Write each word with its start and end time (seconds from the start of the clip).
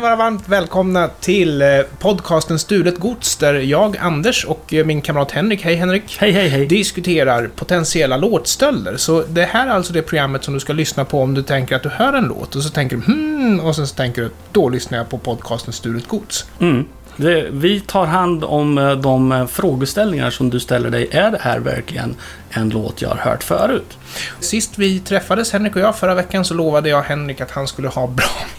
ni 0.00 0.02
vara 0.02 0.16
varmt 0.16 0.48
välkomna 0.48 1.08
till 1.20 1.62
eh, 1.62 1.68
podcasten 1.98 2.58
Stulet 2.58 2.98
Gods, 2.98 3.36
där 3.36 3.54
jag, 3.54 3.96
Anders 3.96 4.44
och 4.44 4.74
eh, 4.74 4.86
min 4.86 5.00
kamrat 5.02 5.30
Henrik, 5.30 5.64
hej 5.64 5.74
Henrik, 5.74 6.16
Hej, 6.18 6.32
hej, 6.32 6.48
hej. 6.48 6.66
diskuterar 6.66 7.50
potentiella 7.56 8.16
låtstölder. 8.16 8.96
Så 8.96 9.22
det 9.22 9.44
här 9.44 9.66
är 9.66 9.70
alltså 9.70 9.92
det 9.92 10.02
programmet 10.02 10.44
som 10.44 10.54
du 10.54 10.60
ska 10.60 10.72
lyssna 10.72 11.04
på 11.04 11.22
om 11.22 11.34
du 11.34 11.42
tänker 11.42 11.76
att 11.76 11.82
du 11.82 11.88
hör 11.88 12.12
en 12.12 12.24
låt 12.24 12.56
och 12.56 12.62
så 12.62 12.70
tänker 12.70 12.96
du 12.96 13.02
hmm, 13.02 13.60
och 13.60 13.76
sen 13.76 13.86
så 13.86 13.94
tänker 13.94 14.22
du 14.22 14.30
då 14.52 14.68
lyssnar 14.68 14.98
jag 14.98 15.08
på 15.08 15.18
podcasten 15.18 15.72
Stulet 15.72 16.08
Gods. 16.08 16.46
Mm. 16.60 16.84
Det, 17.16 17.48
vi 17.50 17.80
tar 17.80 18.06
hand 18.06 18.44
om 18.44 18.78
eh, 18.78 18.92
de 18.92 19.48
frågeställningar 19.50 20.30
som 20.30 20.50
du 20.50 20.60
ställer 20.60 20.90
dig. 20.90 21.08
Är 21.12 21.30
det 21.30 21.38
här 21.40 21.58
verkligen 21.58 22.16
en 22.50 22.68
låt 22.68 23.02
jag 23.02 23.08
har 23.08 23.16
hört 23.16 23.42
förut? 23.42 23.98
Sist 24.40 24.78
vi 24.78 25.00
träffades, 25.00 25.52
Henrik 25.52 25.76
och 25.76 25.82
jag, 25.82 25.96
förra 25.96 26.14
veckan 26.14 26.44
så 26.44 26.54
lovade 26.54 26.88
jag 26.88 27.02
Henrik 27.02 27.40
att 27.40 27.50
han 27.50 27.66
skulle 27.66 27.88
ha 27.88 28.06
bra 28.06 28.30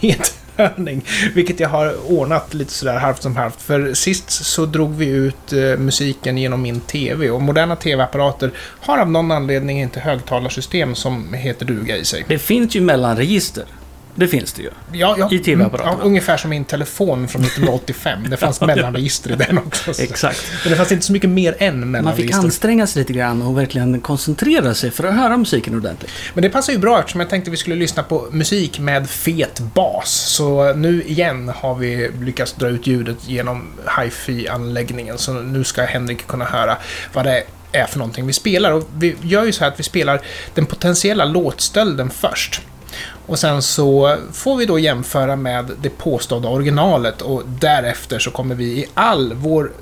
övning. 0.56 1.04
Vilket 1.34 1.60
jag 1.60 1.68
har 1.68 2.12
ordnat 2.12 2.54
lite 2.54 2.72
sådär 2.72 2.98
halvt 2.98 3.22
som 3.22 3.36
halvt. 3.36 3.62
För 3.62 3.94
sist 3.94 4.30
så 4.30 4.66
drog 4.66 4.94
vi 4.94 5.06
ut 5.06 5.52
eh, 5.52 5.78
musiken 5.78 6.38
genom 6.38 6.62
min 6.62 6.80
TV 6.80 7.30
och 7.30 7.42
moderna 7.42 7.76
TV-apparater 7.76 8.50
har 8.80 8.98
av 8.98 9.10
någon 9.10 9.30
anledning 9.30 9.80
inte 9.80 10.00
högtalarsystem 10.00 10.94
som 10.94 11.34
heter 11.34 11.66
duga 11.66 11.96
i 11.96 12.04
sig. 12.04 12.24
Det 12.28 12.38
finns 12.38 12.76
ju 12.76 12.80
mellanregister. 12.80 13.64
Det 14.14 14.28
finns 14.28 14.52
det 14.52 14.62
ju. 14.62 14.70
Ja, 14.92 15.16
ja, 15.18 15.28
I 15.32 15.38
TV-apparaterna. 15.38 15.96
Ja, 16.00 16.04
ungefär 16.06 16.36
som 16.36 16.50
min 16.50 16.64
telefon 16.64 17.28
från 17.28 17.42
1985. 17.42 18.20
Det 18.30 18.36
fanns 18.36 18.60
mellanregister 18.60 19.32
i 19.32 19.36
den 19.36 19.58
också. 19.58 19.94
så. 19.94 20.02
Exakt. 20.02 20.42
Men 20.62 20.70
det 20.70 20.76
fanns 20.76 20.92
inte 20.92 21.06
så 21.06 21.12
mycket 21.12 21.30
mer 21.30 21.56
än 21.58 21.74
Man 21.74 21.82
fick 21.82 21.90
mellanregister. 21.92 22.38
anstränga 22.38 22.86
sig 22.86 23.00
lite 23.02 23.12
grann 23.12 23.42
och 23.42 23.58
verkligen 23.58 24.00
koncentrera 24.00 24.74
sig 24.74 24.90
för 24.90 25.04
att 25.04 25.14
höra 25.14 25.36
musiken 25.36 25.74
ordentligt. 25.74 26.10
Men 26.34 26.42
det 26.42 26.50
passar 26.50 26.72
ju 26.72 26.78
bra 26.78 26.98
eftersom 26.98 27.20
jag 27.20 27.30
tänkte 27.30 27.50
vi 27.50 27.56
skulle 27.56 27.76
lyssna 27.76 28.02
på 28.02 28.26
musik 28.30 28.78
med 28.78 29.10
fet 29.10 29.60
bas. 29.60 30.10
Så 30.10 30.72
nu 30.72 31.02
igen 31.02 31.52
har 31.56 31.74
vi 31.74 32.10
lyckats 32.20 32.52
dra 32.52 32.68
ut 32.68 32.86
ljudet 32.86 33.28
genom 33.28 33.68
hifi-anläggningen. 33.98 35.18
Så 35.18 35.32
nu 35.32 35.64
ska 35.64 35.82
Henrik 35.82 36.26
kunna 36.26 36.44
höra 36.44 36.76
vad 37.12 37.24
det 37.24 37.42
är 37.72 37.86
för 37.86 37.98
någonting 37.98 38.26
vi 38.26 38.32
spelar. 38.32 38.72
Och 38.72 38.88
vi 38.96 39.16
gör 39.22 39.44
ju 39.44 39.52
så 39.52 39.64
här 39.64 39.70
att 39.72 39.78
vi 39.78 39.82
spelar 39.84 40.20
den 40.54 40.66
potentiella 40.66 41.24
låtstölden 41.24 42.10
först. 42.10 42.60
Och 43.26 43.38
sen 43.38 43.62
så 43.62 44.16
får 44.32 44.56
vi 44.56 44.66
då 44.66 44.78
jämföra 44.78 45.36
med 45.36 45.70
det 45.82 45.90
påstådda 45.90 46.48
originalet 46.48 47.22
och 47.22 47.42
därefter 47.46 48.18
så 48.18 48.30
kommer 48.30 48.54
vi 48.54 48.64
i 48.64 48.86
all 48.94 49.34
vår 49.34 49.72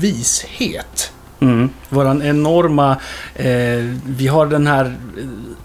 vishet 0.00 1.12
Mm. 1.40 1.70
Våran 1.88 2.22
enorma... 2.22 2.96
Eh, 3.34 3.96
vi 4.06 4.26
har 4.26 4.46
den 4.46 4.66
här... 4.66 4.96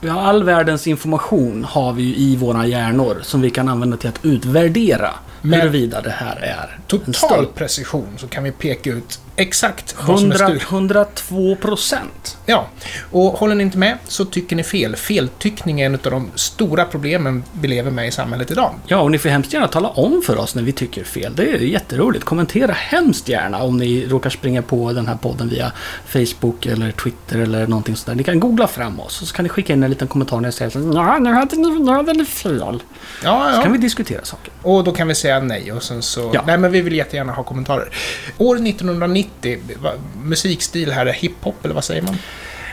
Vi 0.01 0.09
har 0.09 0.21
all 0.21 0.43
världens 0.43 0.87
information 0.87 1.63
har 1.69 1.93
vi 1.93 2.03
ju 2.03 2.15
i 2.15 2.35
våra 2.35 2.67
hjärnor 2.67 3.17
som 3.21 3.41
vi 3.41 3.49
kan 3.49 3.69
använda 3.69 3.97
till 3.97 4.09
att 4.09 4.25
utvärdera 4.25 5.09
men- 5.45 5.61
huruvida 5.61 6.01
det 6.01 6.09
här 6.09 6.35
är 6.35 6.79
total 6.87 7.45
precision 7.45 8.07
så 8.17 8.27
kan 8.27 8.43
vi 8.43 8.51
peka 8.51 8.89
ut 8.89 9.19
exakt 9.37 9.95
vad 10.07 10.19
som 10.19 10.31
är 10.31 10.35
100, 10.35 10.45
stulet. 10.47 10.63
102 10.71 11.55
procent. 11.55 12.37
Ja, 12.45 12.67
och 13.11 13.23
håller 13.31 13.55
ni 13.55 13.63
inte 13.63 13.77
med 13.77 13.97
så 14.07 14.25
tycker 14.25 14.55
ni 14.55 14.63
fel. 14.63 14.95
Feltyckning 14.95 15.81
är 15.81 15.85
en 15.85 15.93
av 15.93 15.99
de 16.11 16.31
stora 16.35 16.85
problemen 16.85 17.43
vi 17.61 17.67
lever 17.67 17.91
med 17.91 18.07
i 18.07 18.11
samhället 18.11 18.51
idag. 18.51 18.73
Ja, 18.87 18.97
och 18.99 19.11
ni 19.11 19.17
får 19.17 19.29
hemskt 19.29 19.53
gärna 19.53 19.67
tala 19.67 19.89
om 19.89 20.21
för 20.25 20.37
oss 20.37 20.55
när 20.55 20.63
vi 20.63 20.71
tycker 20.71 21.03
fel. 21.03 21.33
Det 21.35 21.43
är 21.43 21.57
jätteroligt. 21.57 22.25
Kommentera 22.25 22.71
hemskt 22.71 23.29
gärna 23.29 23.63
om 23.63 23.77
ni 23.77 24.05
råkar 24.07 24.29
springa 24.29 24.61
på 24.61 24.93
den 24.93 25.07
här 25.07 25.15
podden 25.15 25.49
via 25.49 25.71
Facebook 26.07 26.65
eller 26.65 26.91
Twitter 26.91 27.39
eller 27.39 27.67
någonting 27.67 27.95
sådär. 27.95 28.15
Ni 28.15 28.23
kan 28.23 28.39
googla 28.39 28.67
fram 28.67 28.99
oss 28.99 29.21
och 29.21 29.27
så 29.27 29.35
kan 29.35 29.43
ni 29.43 29.49
skicka 29.49 29.73
in 29.73 29.83
en 29.83 29.89
liten 29.89 30.07
kommentar 30.07 30.37
när 30.37 30.47
jag 30.47 30.53
säger 30.53 30.71
så 30.71 30.79
här, 30.79 30.93
Ja, 30.93 31.17
nu 31.19 31.33
hade 31.33 31.55
ni, 31.55 31.79
nu 31.79 31.91
hade 31.91 32.13
ni 32.13 32.25
fel. 32.25 32.83
Ja, 33.23 33.49
Så 33.51 33.57
ja. 33.57 33.61
kan 33.63 33.71
vi 33.71 33.77
diskutera 33.77 34.25
saken. 34.25 34.53
Och 34.61 34.83
då 34.83 34.91
kan 34.91 35.07
vi 35.07 35.15
säga 35.15 35.34
nej 35.39 35.71
och 35.71 35.83
sen 35.83 36.01
så... 36.01 36.31
Ja. 36.33 36.43
Nej, 36.47 36.57
men 36.57 36.71
vi 36.71 36.81
vill 36.81 36.95
jättegärna 36.95 37.33
ha 37.33 37.43
kommentarer. 37.43 37.89
År 38.37 38.55
1990, 38.55 39.59
va, 39.81 39.91
musikstil 40.23 40.91
här 40.91 41.05
är 41.05 41.13
hiphop, 41.13 41.65
eller 41.65 41.75
vad 41.75 41.83
säger 41.83 42.01
man? 42.01 42.17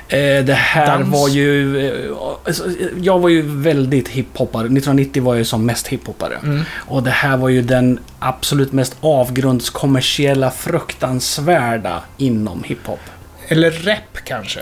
Eh, 0.09 0.45
det 0.45 0.55
här 0.55 0.87
Dans. 0.87 1.13
var 1.13 1.29
ju... 1.29 1.79
Eh, 1.87 2.17
alltså, 2.45 2.65
jag 3.01 3.19
var 3.19 3.29
ju 3.29 3.43
väldigt 3.43 4.09
hiphoppare. 4.09 4.63
1990 4.63 5.23
var 5.23 5.35
jag 5.35 5.39
ju 5.39 5.45
som 5.45 5.67
mest 5.67 5.87
hiphoppare. 5.87 6.39
Mm. 6.43 6.63
Och 6.75 7.03
det 7.03 7.11
här 7.11 7.37
var 7.37 7.49
ju 7.49 7.63
den 7.63 7.99
absolut 8.19 8.73
mest 8.73 8.97
avgrundskommersiella, 9.01 10.51
fruktansvärda 10.51 12.03
inom 12.17 12.63
hiphop. 12.65 13.01
Eller 13.49 13.71
rap 13.71 14.25
kanske? 14.25 14.61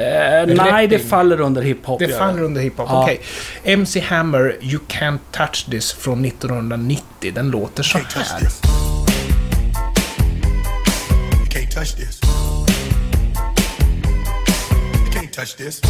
Eh, 0.00 0.46
nej, 0.56 0.86
det 0.86 0.98
faller 0.98 1.40
under 1.40 1.62
hiphop. 1.62 1.98
Det 1.98 2.18
faller 2.18 2.42
under 2.42 2.60
hiphop, 2.60 2.86
Ja. 2.90 3.02
okej. 3.02 3.20
MC 3.64 4.00
Hammer, 4.00 4.56
You 4.60 4.80
Can't 4.88 5.18
Touch 5.32 5.66
This 5.70 5.92
från 5.92 6.24
1990. 6.24 7.32
Den 7.34 7.50
låter 7.50 7.82
så 7.82 7.98
touch 7.98 8.14
här. 8.30 8.38
this. 8.40 8.60
You 11.32 11.46
can't 11.50 11.74
touch 11.74 11.94
this. 11.96 12.20
You 14.94 15.10
can't 15.12 15.32
touch 15.32 15.56
this. 15.56 15.80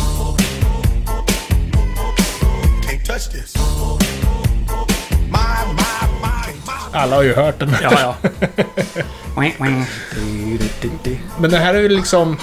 Can't 2.82 3.04
touch 3.06 3.30
this. 3.32 3.54
My, 5.28 5.72
my, 5.76 6.06
my. 6.22 6.52
Alla 6.92 7.16
har 7.16 7.22
ju 7.22 7.34
hört 7.34 7.58
den. 7.58 7.76
Ja, 7.82 7.90
ja. 8.00 8.16
Men 11.38 11.50
den 11.50 11.60
här 11.62 11.74
är 11.74 11.80
ju 11.80 11.88
liksom 11.88 12.36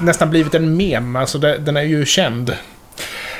nästan 0.00 0.30
blivit 0.30 0.54
en 0.54 0.76
mem, 0.76 1.16
alltså 1.16 1.38
det, 1.38 1.58
den 1.58 1.76
är 1.76 1.82
ju 1.82 2.04
känd. 2.04 2.56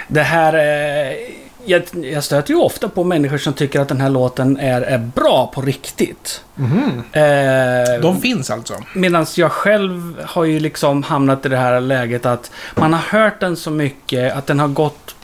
Det 0.09 0.23
här... 0.23 0.55
Eh, 0.55 1.17
jag, 1.65 1.83
jag 1.93 2.25
stöter 2.25 2.55
ju 2.55 2.61
ofta 2.61 2.89
på 2.89 3.05
människor 3.05 3.39
som 3.39 3.53
tycker 3.53 3.81
att 3.81 3.89
den 3.89 4.01
här 4.01 4.11
låten 4.11 4.59
är, 4.59 4.83
är 4.83 4.99
bra 4.99 5.51
på 5.55 5.61
riktigt. 5.61 6.45
Eh, 7.13 8.01
De 8.03 8.21
finns 8.21 8.51
alltså. 8.51 8.75
Medan 8.95 9.27
jag 9.37 9.53
själv 9.53 10.15
har 10.25 10.45
ju 10.45 10.61
liksom 10.61 11.03
hamnat 11.03 11.47
i 11.47 11.49
det 11.49 11.57
här 11.57 11.81
läget 11.81 12.27
att 12.27 12.51
man 12.77 12.93
har 12.93 13.01
hört 13.21 13.41
den 13.41 13.57
så 13.57 13.71
mycket 13.71 14.37
att 14.37 14.47
den 14.47 14.59
har 14.61 14.69
gått 14.69 15.15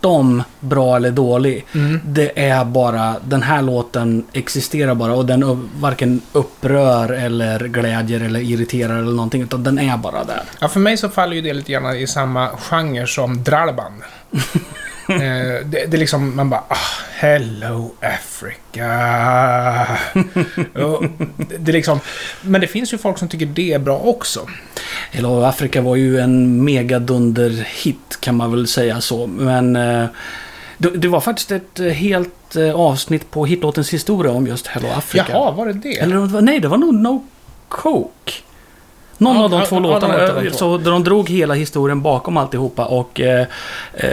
bortom 0.00 0.42
bra 0.60 0.96
eller 0.96 1.10
dålig. 1.10 1.66
Mm. 1.74 2.00
Det 2.04 2.48
är 2.48 2.64
bara, 2.64 3.16
den 3.24 3.42
här 3.42 3.62
låten 3.62 4.26
existerar 4.32 4.94
bara 4.94 5.14
och 5.14 5.26
den 5.26 5.70
varken 5.80 6.20
upprör 6.32 7.08
eller 7.08 7.68
glädjer 7.68 8.20
eller 8.20 8.40
irriterar 8.40 8.98
eller 8.98 9.12
någonting 9.12 9.42
utan 9.42 9.64
den 9.64 9.78
är 9.78 9.96
bara 9.96 10.24
där. 10.24 10.42
Ja, 10.60 10.68
för 10.68 10.80
mig 10.80 10.96
så 10.96 11.08
faller 11.08 11.36
ju 11.36 11.42
det 11.42 11.52
lite 11.52 11.72
grann 11.72 11.96
i 11.96 12.06
samma 12.06 12.48
genre 12.48 13.06
som 13.06 13.44
Dralban. 13.44 13.92
eh, 15.22 15.66
det, 15.66 15.86
det 15.86 15.96
är 15.96 15.98
liksom, 15.98 16.36
man 16.36 16.50
bara, 16.50 16.64
ah, 16.68 16.76
hello 17.14 17.92
Africa. 18.00 18.86
Och 20.84 21.04
det, 21.36 21.56
det 21.58 21.72
liksom, 21.72 22.00
men 22.42 22.60
det 22.60 22.66
finns 22.66 22.92
ju 22.92 22.98
folk 22.98 23.18
som 23.18 23.28
tycker 23.28 23.46
det 23.46 23.72
är 23.72 23.78
bra 23.78 23.98
också. 23.98 24.46
Hello 25.10 25.42
Africa 25.42 25.80
var 25.80 25.96
ju 25.96 26.20
en 26.20 26.64
megadunder-hit 26.64 28.18
kan 28.20 28.36
man 28.36 28.50
väl 28.50 28.66
säga 28.66 29.00
så. 29.00 29.26
Men 29.26 29.76
eh, 29.76 30.06
det, 30.78 30.90
det 30.90 31.08
var 31.08 31.20
faktiskt 31.20 31.52
ett 31.52 31.80
eh, 31.80 31.86
helt 31.86 32.56
avsnitt 32.74 33.30
på 33.30 33.46
hitlåtens 33.46 33.92
historia 33.92 34.32
om 34.32 34.46
just 34.46 34.66
Hello 34.66 34.88
Africa. 34.88 35.26
Jaha, 35.28 35.50
var 35.50 35.66
det 35.66 35.72
det? 35.72 35.98
Eller 35.98 36.40
nej, 36.40 36.60
det 36.60 36.68
var 36.68 36.78
nog 36.78 36.94
No 36.94 37.24
Coke. 37.68 38.32
Någon 39.20 39.36
Ja, 39.36 39.44
av 39.44 39.50
de 39.50 39.60
ja, 39.60 39.66
två 39.66 39.76
ja, 39.76 39.80
låtarna. 39.80 40.14
av 40.28 40.44
de. 40.44 40.50
Så 40.50 40.78
de 40.78 41.04
drog 41.04 41.30
hela 41.30 41.54
historien 41.54 42.02
bakom 42.02 42.36
alltihopa 42.36 42.84
och 42.84 43.20
eh, 43.20 43.46
eh, 43.94 44.06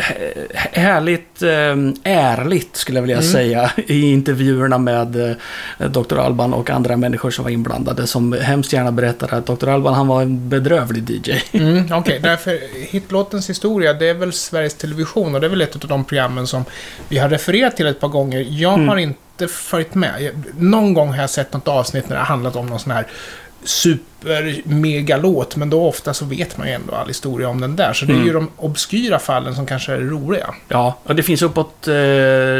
hä- 0.00 0.46
härligt 0.72 1.42
eh, 1.42 1.76
ärligt 2.04 2.76
skulle 2.76 2.98
jag 2.98 3.02
vilja 3.02 3.16
Mm. 3.18 3.28
säga 3.32 3.70
i 3.76 4.12
intervjuerna 4.12 4.78
med 4.78 5.30
eh, 5.78 5.90
Dr. 5.90 6.18
Alban 6.18 6.54
och 6.54 6.70
andra 6.70 6.96
människor 6.96 7.30
som 7.30 7.44
var 7.44 7.50
inblandade 7.50 8.06
som 8.06 8.32
hemskt 8.32 8.72
gärna 8.72 8.92
berättade 8.92 9.36
att 9.36 9.46
Dr. 9.46 9.68
Alban 9.68 9.94
han 9.94 10.06
var 10.08 10.22
en 10.22 10.48
bedrövlig 10.48 11.10
DJ. 11.10 11.32
Mm, 11.58 11.86
Okej, 11.92 12.18
därför 12.22 12.58
hitlåtens 12.90 13.50
historia, 13.50 13.92
det 13.92 14.06
är 14.08 14.14
väl 14.14 14.32
Sveriges 14.32 14.74
Television 14.74 15.34
och 15.34 15.40
det 15.40 15.46
är 15.46 15.48
väl 15.50 15.62
ett 15.62 15.74
av 15.84 15.88
de 15.88 16.04
programmen 16.04 16.46
som 16.46 16.64
vi 17.08 17.18
har 17.18 17.28
refererat 17.28 17.76
till 17.76 17.86
ett 17.86 18.00
par 18.00 18.08
gånger. 18.08 18.46
Jag 18.48 18.72
Mm. 18.74 18.88
har 18.88 18.96
inte 18.96 19.48
följt 19.48 19.94
med. 19.94 20.30
Någon 20.58 20.94
gång 20.94 21.08
har 21.08 21.16
jag 21.20 21.30
sett 21.30 21.52
något 21.52 21.68
avsnitt 21.68 22.08
när 22.08 22.16
det 22.16 22.20
har 22.20 22.26
handlat 22.26 22.56
om 22.56 22.66
någon 22.66 22.78
sån 22.78 22.92
här 22.92 23.06
super-megalåt, 23.64 25.56
men 25.56 25.70
då 25.70 25.86
ofta 25.86 26.14
så 26.14 26.24
vet 26.24 26.58
man 26.58 26.66
ju 26.66 26.72
ändå 26.72 26.94
all 26.94 27.08
historia 27.08 27.48
om 27.48 27.60
den 27.60 27.76
där. 27.76 27.92
Så 27.92 28.04
det 28.04 28.12
är 28.12 28.14
Mm. 28.14 28.26
ju 28.26 28.32
de 28.32 28.50
obskyra 28.56 29.18
fallen 29.18 29.54
som 29.54 29.66
kanske 29.66 29.92
är 29.92 29.98
roliga. 30.00 30.54
Ja, 30.68 30.98
och 31.04 31.14
det 31.16 31.22
finns 31.22 31.42
uppåt 31.42 31.88
eh, 31.88 31.94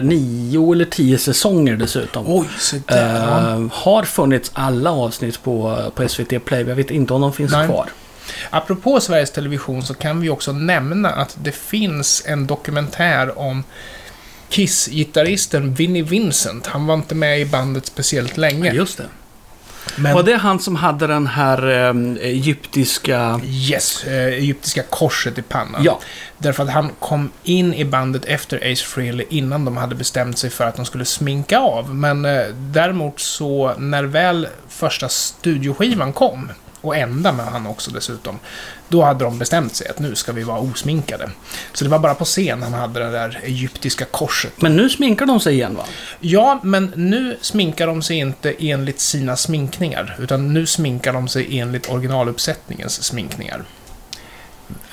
nio 0.03 0.73
eller 0.73 0.85
tio 0.85 1.19
säsonger 1.19 1.77
dessutom. 1.77 2.25
Oj, 2.29 2.47
så 2.59 2.77
där. 2.87 3.15
ja. 3.17 3.53
Eh, 3.55 3.67
har 3.73 4.03
funnits 4.03 4.51
alla 4.55 4.91
avsnitt 4.93 5.43
på, 5.43 5.83
på 5.95 6.09
SVT 6.09 6.45
Play. 6.45 6.65
Jag 6.69 6.77
vet 6.77 6.91
inte 6.91 7.15
om 7.15 7.21
de 7.21 7.33
finns 7.33 7.53
Nej. 7.53 7.67
kvar. 7.67 7.87
Apropå 8.51 9.01
Sveriges 9.01 9.31
Television 9.31 9.83
så 9.83 9.95
kan 9.95 10.21
vi 10.21 10.29
också 10.31 10.53
nämna 10.53 11.09
att 11.11 11.37
det 11.43 11.53
finns 11.53 12.23
en 12.27 12.47
dokumentär 12.47 13.39
om 13.39 13.65
Kiss-gitarristen 14.49 15.75
Vinnie 15.75 16.03
Vincent. 16.03 16.67
Han 16.67 16.87
var 16.87 16.95
inte 16.95 17.15
med 17.15 17.41
i 17.41 17.45
bandet 17.45 17.87
speciellt 17.87 18.37
länge. 18.37 18.73
Just 18.73 18.99
det. 18.99 19.05
Men, 19.97 20.15
Var 20.15 20.23
det 20.23 20.37
han 20.37 20.59
som 20.59 20.77
hade 20.77 21.07
den 21.07 21.27
här 21.27 21.71
eh, 21.71 22.27
egyptiska... 22.27 23.41
Yes, 23.45 24.05
eh, 24.05 24.27
egyptiska 24.27 24.83
korset 24.83 25.39
i 25.39 25.43
pannan. 25.43 25.85
Ja. 25.85 26.01
Därför 26.39 26.63
att 26.63 26.71
han 26.71 26.91
kom 26.99 27.31
in 27.43 27.75
i 27.75 27.85
bandet 27.85 28.25
efter 28.25 28.73
Ace 28.73 28.85
Frehley 28.85 29.27
innan 29.29 29.65
de 29.65 29.77
hade 29.77 29.95
bestämt 29.95 30.39
sig 30.39 30.51
för 30.51 30.65
att 30.65 30.77
de 30.77 30.85
skulle 30.85 31.05
sminka 31.05 31.59
av. 31.59 31.95
Men 31.95 32.25
eh, 32.25 32.43
däremot 32.55 33.21
så, 33.21 33.75
när 33.79 34.05
väl 34.05 34.49
första 34.69 35.09
studioskivan 35.09 36.13
kom, 36.13 36.49
och 36.83 36.97
enda 36.97 37.33
med 37.33 37.47
han 37.47 37.67
också 37.67 37.91
dessutom, 37.91 38.39
då 38.89 39.03
hade 39.03 39.25
de 39.25 39.39
bestämt 39.39 39.77
sig 39.77 39.89
att 39.89 39.99
nu 39.99 40.15
ska 40.15 40.33
vi 40.33 40.43
vara 40.43 40.61
osminkade. 40.61 41.31
Så 41.73 41.85
det 41.85 41.91
var 41.91 41.99
bara 41.99 42.15
på 42.15 42.25
scen 42.25 42.63
han 42.63 42.73
hade 42.73 43.01
det 43.01 43.11
där 43.11 43.41
egyptiska 43.43 44.05
korset. 44.05 44.53
Men 44.63 44.77
nu 44.77 44.91
sminkar 44.91 45.27
de 45.27 45.41
sig 45.41 45.55
igen 45.55 45.75
va? 45.77 45.85
Ja, 46.21 46.61
men 46.63 46.93
nu 46.97 47.37
sminkar 47.41 47.87
de 47.87 48.03
sig 48.03 48.17
inte 48.17 48.55
enligt 48.59 49.01
sina 49.01 49.37
sminkningar, 49.37 50.17
utan 50.21 50.55
nu 50.55 50.67
sminkar 50.67 51.13
de 51.13 51.29
sig 51.29 51.59
enligt 51.59 51.89
originaluppsättningens 51.89 53.03
sminkningar. 53.03 53.65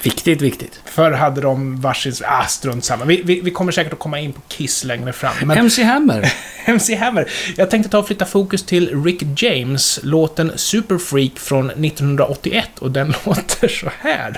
Viktigt, 0.04 0.42
viktigt. 0.42 0.82
Förr 0.86 1.12
hade 1.12 1.42
de 1.42 1.82
varsin... 1.82 2.14
Ah, 2.24 2.46
strunt 2.46 2.86
samma. 2.86 3.06
Vi, 3.06 3.22
vi, 3.22 3.42
vi 3.42 3.52
kommer 3.52 3.72
säkert 3.72 3.94
att 3.94 4.00
komma 4.00 4.20
in 4.20 4.34
på 4.34 4.42
Kiss 4.48 4.84
längre 4.84 5.14
fram. 5.14 5.34
Men 5.44 5.58
MC 5.58 5.84
Hammer. 5.84 6.34
MC 6.70 6.96
Hammer. 6.96 7.32
Jag 7.58 7.70
tänkte 7.70 7.90
ta 7.92 8.00
och 8.00 8.08
flytta 8.08 8.26
fokus 8.26 8.64
till 8.64 9.04
Rick 9.04 9.24
James, 9.42 10.00
låten 10.04 10.52
Super 10.56 10.98
Freak 10.98 11.40
från 11.40 11.70
1981 11.70 12.70
och 12.80 12.92
den 12.92 13.08
låter 13.26 13.68
så 13.68 13.92
här. 14.00 14.36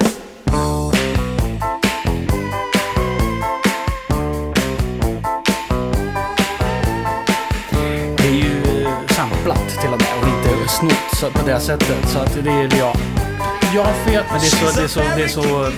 Det 8.17 8.27
är 8.27 8.33
ju 8.33 8.83
eh, 8.83 9.07
samplat 9.07 9.69
till 9.81 9.93
och 9.93 10.01
med 10.01 10.21
och 10.21 10.27
inte 10.27 10.69
snott 10.69 11.33
på 11.33 11.45
det 11.45 11.59
sättet. 11.59 12.09
Så 12.09 12.19
att 12.19 12.43
det 12.43 12.51
är 12.51 12.69
ja. 12.79 12.95
Ja, 13.75 13.93
för 14.05 14.13
jag... 14.13 14.23
Men 14.31 14.39
det 14.39 14.45
är 14.45 14.49
så, 14.49 14.79
det 14.79 14.83
är 14.83 14.87
så, 14.87 14.99
det 14.99 15.23
är 15.23 15.27
så... 15.27 15.71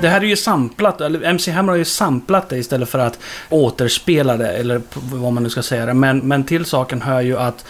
Det 0.00 0.08
här 0.08 0.20
är 0.20 0.24
ju 0.24 0.36
samplat, 0.36 1.00
eller 1.00 1.22
MC 1.22 1.50
Hammer 1.50 1.72
har 1.72 1.76
ju 1.76 1.84
samplat 1.84 2.48
det 2.48 2.58
istället 2.58 2.88
för 2.88 2.98
att 2.98 3.18
återspela 3.48 4.36
det, 4.36 4.48
eller 4.48 4.82
vad 4.92 5.32
man 5.32 5.42
nu 5.42 5.50
ska 5.50 5.62
säga 5.62 5.86
det. 5.86 5.94
Men, 5.94 6.18
men 6.18 6.44
till 6.44 6.64
saken 6.64 7.02
hör 7.02 7.20
ju 7.20 7.38
att 7.38 7.64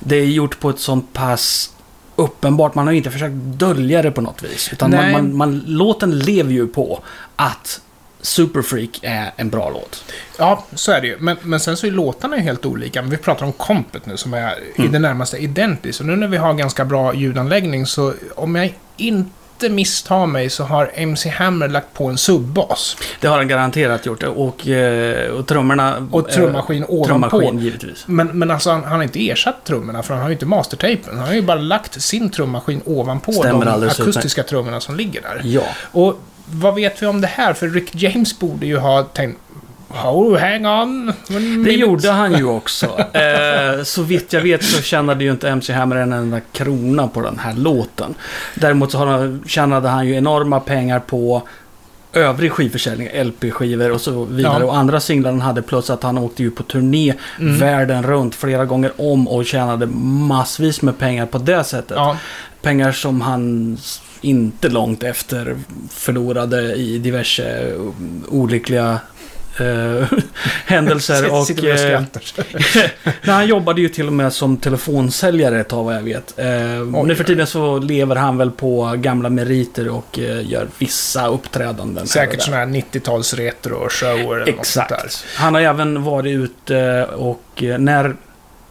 det 0.00 0.16
är 0.16 0.24
gjort 0.24 0.60
på 0.60 0.70
ett 0.70 0.78
sånt 0.78 1.12
pass 1.12 1.74
uppenbart, 2.16 2.74
man 2.74 2.86
har 2.86 2.92
ju 2.92 2.98
inte 2.98 3.10
försökt 3.10 3.34
dölja 3.34 4.02
det 4.02 4.10
på 4.10 4.20
något 4.20 4.42
vis. 4.42 4.72
Utan 4.72 4.90
man, 4.90 5.12
man, 5.12 5.36
man, 5.36 5.62
låten 5.66 6.18
lever 6.18 6.52
ju 6.52 6.66
på 6.66 7.02
att 7.36 7.80
Superfreak 8.20 8.98
är 9.02 9.32
en 9.36 9.50
bra 9.50 9.70
låt. 9.70 10.04
Ja, 10.38 10.64
så 10.74 10.92
är 10.92 11.00
det 11.00 11.06
ju. 11.06 11.16
Men, 11.18 11.36
men 11.42 11.60
sen 11.60 11.76
så 11.76 11.86
är 11.86 11.90
låtarna 11.90 12.36
helt 12.36 12.66
olika. 12.66 13.02
Men 13.02 13.10
vi 13.10 13.16
pratar 13.16 13.46
om 13.46 13.52
kompet 13.52 14.06
nu 14.06 14.16
som 14.16 14.34
är 14.34 14.54
i 14.76 14.88
det 14.88 14.98
närmaste 14.98 15.36
identiskt. 15.36 16.00
Och 16.00 16.06
nu 16.06 16.16
när 16.16 16.28
vi 16.28 16.36
har 16.36 16.54
ganska 16.54 16.84
bra 16.84 17.14
ljudanläggning 17.14 17.86
så 17.86 18.14
om 18.34 18.54
jag 18.54 18.74
inte 18.96 19.37
misstar 19.62 20.26
mig 20.26 20.50
så 20.50 20.64
har 20.64 20.90
MC 20.94 21.28
Hammer 21.28 21.68
lagt 21.68 21.94
på 21.94 22.06
en 22.06 22.18
subbas. 22.18 22.96
Det 23.20 23.26
har 23.26 23.38
han 23.38 23.48
garanterat 23.48 24.06
gjort. 24.06 24.22
Och, 24.22 24.68
eh, 24.68 25.30
och 25.30 25.46
trummorna... 25.46 26.08
Och 26.10 26.28
trummaskin 26.28 26.82
eh, 26.82 26.90
ovanpå. 26.90 27.30
Trummaskin, 27.30 27.58
givetvis. 27.58 28.04
Men, 28.06 28.38
men 28.38 28.50
alltså 28.50 28.70
han, 28.70 28.84
han 28.84 28.92
har 28.92 29.02
inte 29.02 29.30
ersatt 29.30 29.64
trummorna 29.64 30.02
för 30.02 30.14
han 30.14 30.22
har 30.22 30.28
ju 30.28 30.34
inte 30.34 30.46
mastertapen. 30.46 31.18
Han 31.18 31.26
har 31.26 31.34
ju 31.34 31.42
bara 31.42 31.58
lagt 31.58 32.02
sin 32.02 32.30
trummaskin 32.30 32.80
ovanpå 32.84 33.32
Stämmer 33.32 33.64
de 33.64 33.88
akustiska 33.88 34.42
trummorna 34.42 34.80
som 34.80 34.96
ligger 34.96 35.22
där. 35.22 35.40
Ja. 35.44 35.62
Och 35.92 36.20
vad 36.50 36.74
vet 36.74 37.02
vi 37.02 37.06
om 37.06 37.20
det 37.20 37.26
här? 37.26 37.54
För 37.54 37.68
Rick 37.68 37.94
James 37.94 38.38
borde 38.38 38.66
ju 38.66 38.76
ha 38.76 39.02
tänkt 39.02 39.40
Oh, 39.90 40.38
hang 40.38 40.66
on. 40.66 41.12
Det 41.64 41.72
gjorde 41.72 42.10
han 42.10 42.38
ju 42.38 42.44
också. 42.44 42.86
Eh, 43.12 43.82
så 43.84 44.02
vitt 44.02 44.32
jag 44.32 44.40
vet 44.40 44.64
så 44.64 44.82
tjänade 44.82 45.24
ju 45.24 45.30
inte 45.30 45.48
MC 45.48 45.72
Hammer 45.72 45.96
en 45.96 46.12
enda 46.12 46.40
krona 46.52 47.08
på 47.08 47.20
den 47.20 47.38
här 47.38 47.54
låten. 47.54 48.14
Däremot 48.54 48.92
så 48.92 48.98
han, 48.98 49.42
tjänade 49.46 49.88
han 49.88 50.06
ju 50.06 50.14
enorma 50.14 50.60
pengar 50.60 51.00
på 51.00 51.42
övrig 52.12 52.52
skivförsäljning, 52.52 53.08
LP-skivor 53.24 53.90
och 53.92 54.00
så 54.00 54.24
vidare. 54.24 54.56
Ja. 54.60 54.66
Och 54.66 54.76
andra 54.76 55.00
singlar 55.00 55.30
han 55.30 55.40
hade 55.40 55.62
plus 55.62 55.90
att 55.90 56.02
han 56.02 56.18
åkte 56.18 56.42
ju 56.42 56.50
på 56.50 56.62
turné 56.62 57.14
Mm. 57.40 57.58
världen 57.58 58.02
runt 58.02 58.34
flera 58.34 58.64
gånger 58.64 58.92
om 58.96 59.28
och 59.28 59.46
tjänade 59.46 59.86
massvis 60.26 60.82
med 60.82 60.98
pengar 60.98 61.26
på 61.26 61.38
det 61.38 61.64
sättet. 61.64 61.96
Ja, 61.96 62.16
Pengar 62.62 62.92
som 62.92 63.20
han 63.20 63.78
inte 64.20 64.68
långt 64.68 65.02
efter 65.02 65.56
förlorade 65.90 66.74
i 66.74 66.98
diverse 66.98 67.44
eh, 67.48 67.80
olyckliga 68.28 68.98
händelser. 70.66 71.32
och, 71.32 71.64
eh. 71.64 72.02
Nej, 72.74 73.34
han 73.34 73.46
jobbade 73.46 73.80
ju 73.80 73.88
till 73.88 74.06
och 74.06 74.12
med 74.12 74.32
som 74.32 74.56
telefonsäljare 74.56 75.60
ett 75.60 75.68
tag 75.68 75.84
vad 75.84 75.94
jag 75.94 76.02
vet. 76.02 76.38
Eh, 76.38 77.04
nu 77.04 77.14
för 77.14 77.24
tiden 77.24 77.46
så 77.46 77.78
lever 77.78 78.16
han 78.16 78.38
väl 78.38 78.50
på 78.50 78.94
gamla 78.96 79.30
meriter 79.30 79.88
och 79.88 80.18
eh, 80.18 80.50
gör 80.50 80.66
vissa 80.78 81.26
uppträdanden. 81.26 82.06
Säkert 82.06 82.42
sådana 82.42 82.64
här 82.64 82.66
90-tals 82.66 83.34
retro-shower 83.34 84.42
eller 84.42 84.52
något 84.52 84.66
sånt 84.66 84.88
där. 84.88 85.04
Exakt. 85.04 85.26
Han 85.36 85.54
har 85.54 85.60
även 85.60 86.02
varit 86.02 86.32
ute 86.32 87.04
och 87.04 87.62
eh, 87.62 87.78
när, 87.78 88.04
eh, 88.04 88.12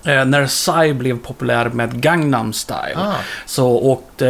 när 0.08 0.46
Psy 0.48 0.94
blev 0.94 1.20
populär 1.20 1.70
med 1.70 2.02
Gangnam 2.02 2.54
Style 2.54 2.96
Ah, 2.96 3.14
så 3.46 3.68
åkte 3.68 4.28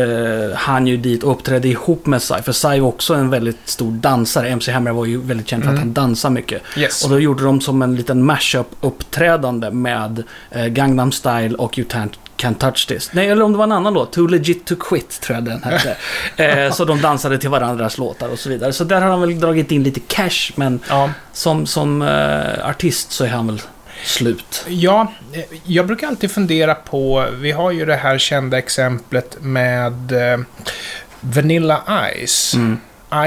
eh, 0.52 0.58
han 0.58 0.88
ju 0.88 0.98
dit 0.98 1.24
och 1.24 1.32
uppträdde 1.32 1.68
ihop 1.68 2.06
med 2.06 2.20
Psy. 2.20 2.36
För 2.44 2.52
Psy 2.52 2.80
var 2.80 2.88
också 2.88 3.14
en 3.14 3.30
väldigt 3.30 3.60
stor 3.70 3.92
dansare. 3.92 4.50
MC 4.50 4.72
Hammer 4.72 4.92
var 4.92 5.06
ju 5.06 5.22
väldigt 5.22 5.48
känd 5.48 5.64
för 5.64 5.70
Mm. 5.70 5.80
att 5.80 5.86
han 5.86 5.94
dansar 5.94 6.30
mycket. 6.30 6.62
yes. 6.78 7.04
Och 7.04 7.10
då 7.10 7.20
gjorde 7.20 7.44
de 7.44 7.62
som 7.62 7.82
en 7.82 7.96
liten 7.96 8.32
mashup-uppträdande 8.32 9.72
med 9.72 10.24
eh, 10.52 10.66
Gangnam 10.66 11.12
Style 11.12 11.56
och 11.56 11.78
You 11.78 11.88
Can't, 11.88 12.14
Can't 12.38 12.58
Touch 12.58 12.88
This. 12.88 13.10
Nej, 13.14 13.30
eller 13.30 13.44
om 13.44 13.52
det 13.52 13.58
var 13.58 13.64
en 13.66 13.72
annan 13.72 13.94
låt. 13.94 14.14
Too 14.14 14.28
Legit 14.28 14.66
To 14.66 14.76
Quit, 14.76 15.22
tror 15.22 15.36
jag 15.38 15.46
den 15.46 15.64
hette. 15.64 15.98
eh, 16.66 16.74
så 16.74 16.86
de 16.86 17.02
dansade 17.02 17.38
till 17.38 17.50
varandras 17.50 17.98
låtar 17.98 18.30
och 18.30 18.40
så 18.40 18.50
vidare. 18.50 18.74
Så 18.74 18.84
där 18.84 19.02
har 19.02 19.10
han 19.10 19.22
väl 19.22 19.40
dragit 19.40 19.72
in 19.72 19.84
lite 19.84 20.00
cash, 20.00 20.52
men 20.56 20.80
Ja. 20.90 21.10
som, 21.34 21.66
som 21.66 22.02
eh, 22.02 22.70
artist 22.70 23.12
så 23.12 23.24
är 23.24 23.30
han 23.30 23.48
väl 23.48 23.62
slut. 24.04 24.66
Ja, 24.68 25.14
eh, 25.34 25.42
jag 25.64 25.88
brukar 25.88 26.08
alltid 26.08 26.32
fundera 26.32 26.76
på, 26.76 27.28
vi 27.34 27.52
har 27.52 27.72
ju 27.72 27.86
det 27.86 27.96
här 27.96 28.18
kända 28.18 28.58
exemplet 28.58 29.38
med 29.42 30.12
eh, 30.12 30.40
Vanilla 31.22 31.82
Ice. 32.26 32.54
Mm. 32.54 32.80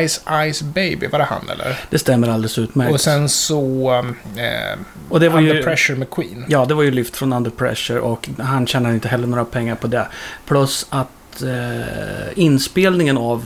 Ice 0.08 0.20
Ice 0.52 0.62
Baby, 0.62 1.06
var 1.06 1.18
det 1.18 1.24
han 1.24 1.48
eller? 1.52 1.78
Det 1.90 1.98
stämmer 1.98 2.28
alldeles 2.28 2.58
utmärkt. 2.58 2.92
Och 2.92 3.00
sen 3.00 3.28
så... 3.28 3.92
Eh, 4.36 4.78
Och 5.08 5.20
det 5.20 5.28
var 5.28 5.38
Under 5.38 5.54
ju... 5.54 5.62
Pressure 5.62 5.98
med 5.98 6.10
Queen. 6.10 6.44
Ja, 6.48 6.64
det 6.64 6.74
var 6.74 6.82
ju 6.82 6.90
lyft 6.90 7.16
från 7.16 7.32
Under 7.32 7.50
Pressure 7.50 8.00
och 8.00 8.28
han 8.38 8.66
tjänade 8.66 8.94
inte 8.94 9.08
heller 9.08 9.26
några 9.26 9.44
pengar 9.44 9.74
på 9.74 9.86
det. 9.86 10.06
Plus 10.46 10.86
att 10.90 11.08
eh, 11.42 12.32
inspelningen 12.34 13.18
av 13.18 13.42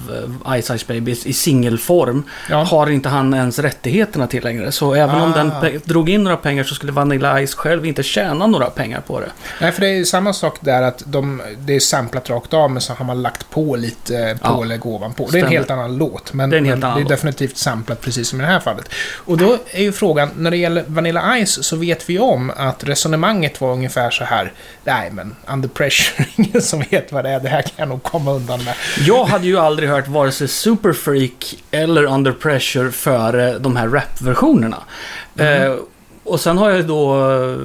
eh, 0.46 0.60
Ice 0.60 0.78
Ice 0.78 0.86
Baby 0.86 1.16
i 1.24 1.32
singelform 1.32 2.22
Ja. 2.50 2.56
har 2.64 2.90
inte 2.90 3.08
han 3.08 3.34
ens 3.34 3.58
rättigheterna 3.58 4.26
till 4.26 4.44
längre. 4.44 4.72
Så 4.72 4.94
även 4.94 5.14
om 5.20 5.32
Ah. 5.32 5.36
den 5.36 5.50
pe- 5.52 5.80
drog 5.84 6.08
in 6.10 6.24
några 6.24 6.36
pengar 6.36 6.64
så 6.64 6.74
skulle 6.74 6.92
Vanilla 6.92 7.46
Ice 7.46 7.54
själv 7.54 7.86
inte 7.86 8.02
tjäna 8.02 8.46
några 8.46 8.66
pengar 8.70 9.00
på 9.00 9.20
det. 9.20 9.30
Nej, 9.60 9.72
för 9.72 9.80
det 9.80 9.88
är 9.88 9.92
ju 9.94 10.04
samma 10.04 10.32
sak 10.32 10.58
där 10.60 10.82
att 10.82 11.02
de, 11.06 11.42
det 11.58 11.76
är 11.76 11.80
samplat 11.80 12.30
rakt 12.30 12.54
av, 12.54 12.70
men 12.70 12.80
så 12.82 12.92
har 12.92 13.04
man 13.04 13.22
lagt 13.22 13.50
på 13.50 13.76
lite 13.76 14.18
eh, 14.18 14.36
Ja. 14.42 14.64
ovanpå. 14.82 15.28
Det 15.32 15.38
är 15.40 15.44
en 15.44 15.50
helt 15.50 15.70
annan 15.70 15.96
låt, 15.96 16.32
men 16.32 16.50
Det 16.50 16.56
är 16.56 16.60
men 16.60 16.80
det 16.80 16.86
är 16.86 17.08
definitivt 17.08 17.56
samplat 17.56 18.00
precis 18.00 18.28
som 18.28 18.40
i 18.40 18.44
det 18.44 18.48
här 18.50 18.60
fallet. 18.60 18.88
Och 19.16 19.38
då 19.38 19.58
är 19.70 19.82
ju 19.82 19.92
frågan, 19.92 20.28
när 20.36 20.50
det 20.50 20.56
gäller 20.56 20.84
Vanilla 20.86 21.44
Ice 21.46 21.62
så 21.64 21.76
vet 21.76 22.10
vi 22.10 22.18
om 22.18 22.52
att 22.56 22.84
resonemanget 22.84 23.60
var 23.60 23.72
ungefär 23.72 24.10
så 24.10 24.24
här. 24.24 24.52
Nej, 24.84 25.10
men 25.12 25.36
under 25.46 25.68
pressure, 25.68 26.26
ingen 26.36 26.62
som 26.62 26.84
vet 26.90 27.12
vad 27.12 27.24
det 27.24 27.30
är, 27.30 27.40
det 27.40 27.48
här 27.48 27.62
kan 27.76 27.82
jag 27.82 27.88
nog 27.88 28.02
komma 28.02 28.32
undan 28.32 28.64
med. 28.64 28.74
Jag 29.06 29.24
hade 29.24 29.46
ju 29.46 29.58
aldrig 29.58 29.88
hört 29.88 30.08
vare 30.08 30.32
sig 30.32 30.48
Super 30.48 30.92
Freak 30.92 31.56
eller 31.70 32.04
Under 32.04 32.32
Pressure 32.32 32.90
före 32.90 33.58
de 33.58 33.76
här 33.76 33.88
rap-versionerna. 33.88 34.82
Mm. 35.38 35.72
Eh, 35.72 35.78
och 36.24 36.40
sen 36.40 36.58
har 36.58 36.70
jag 36.70 36.86
då 36.86 37.30
eh, 37.32 37.56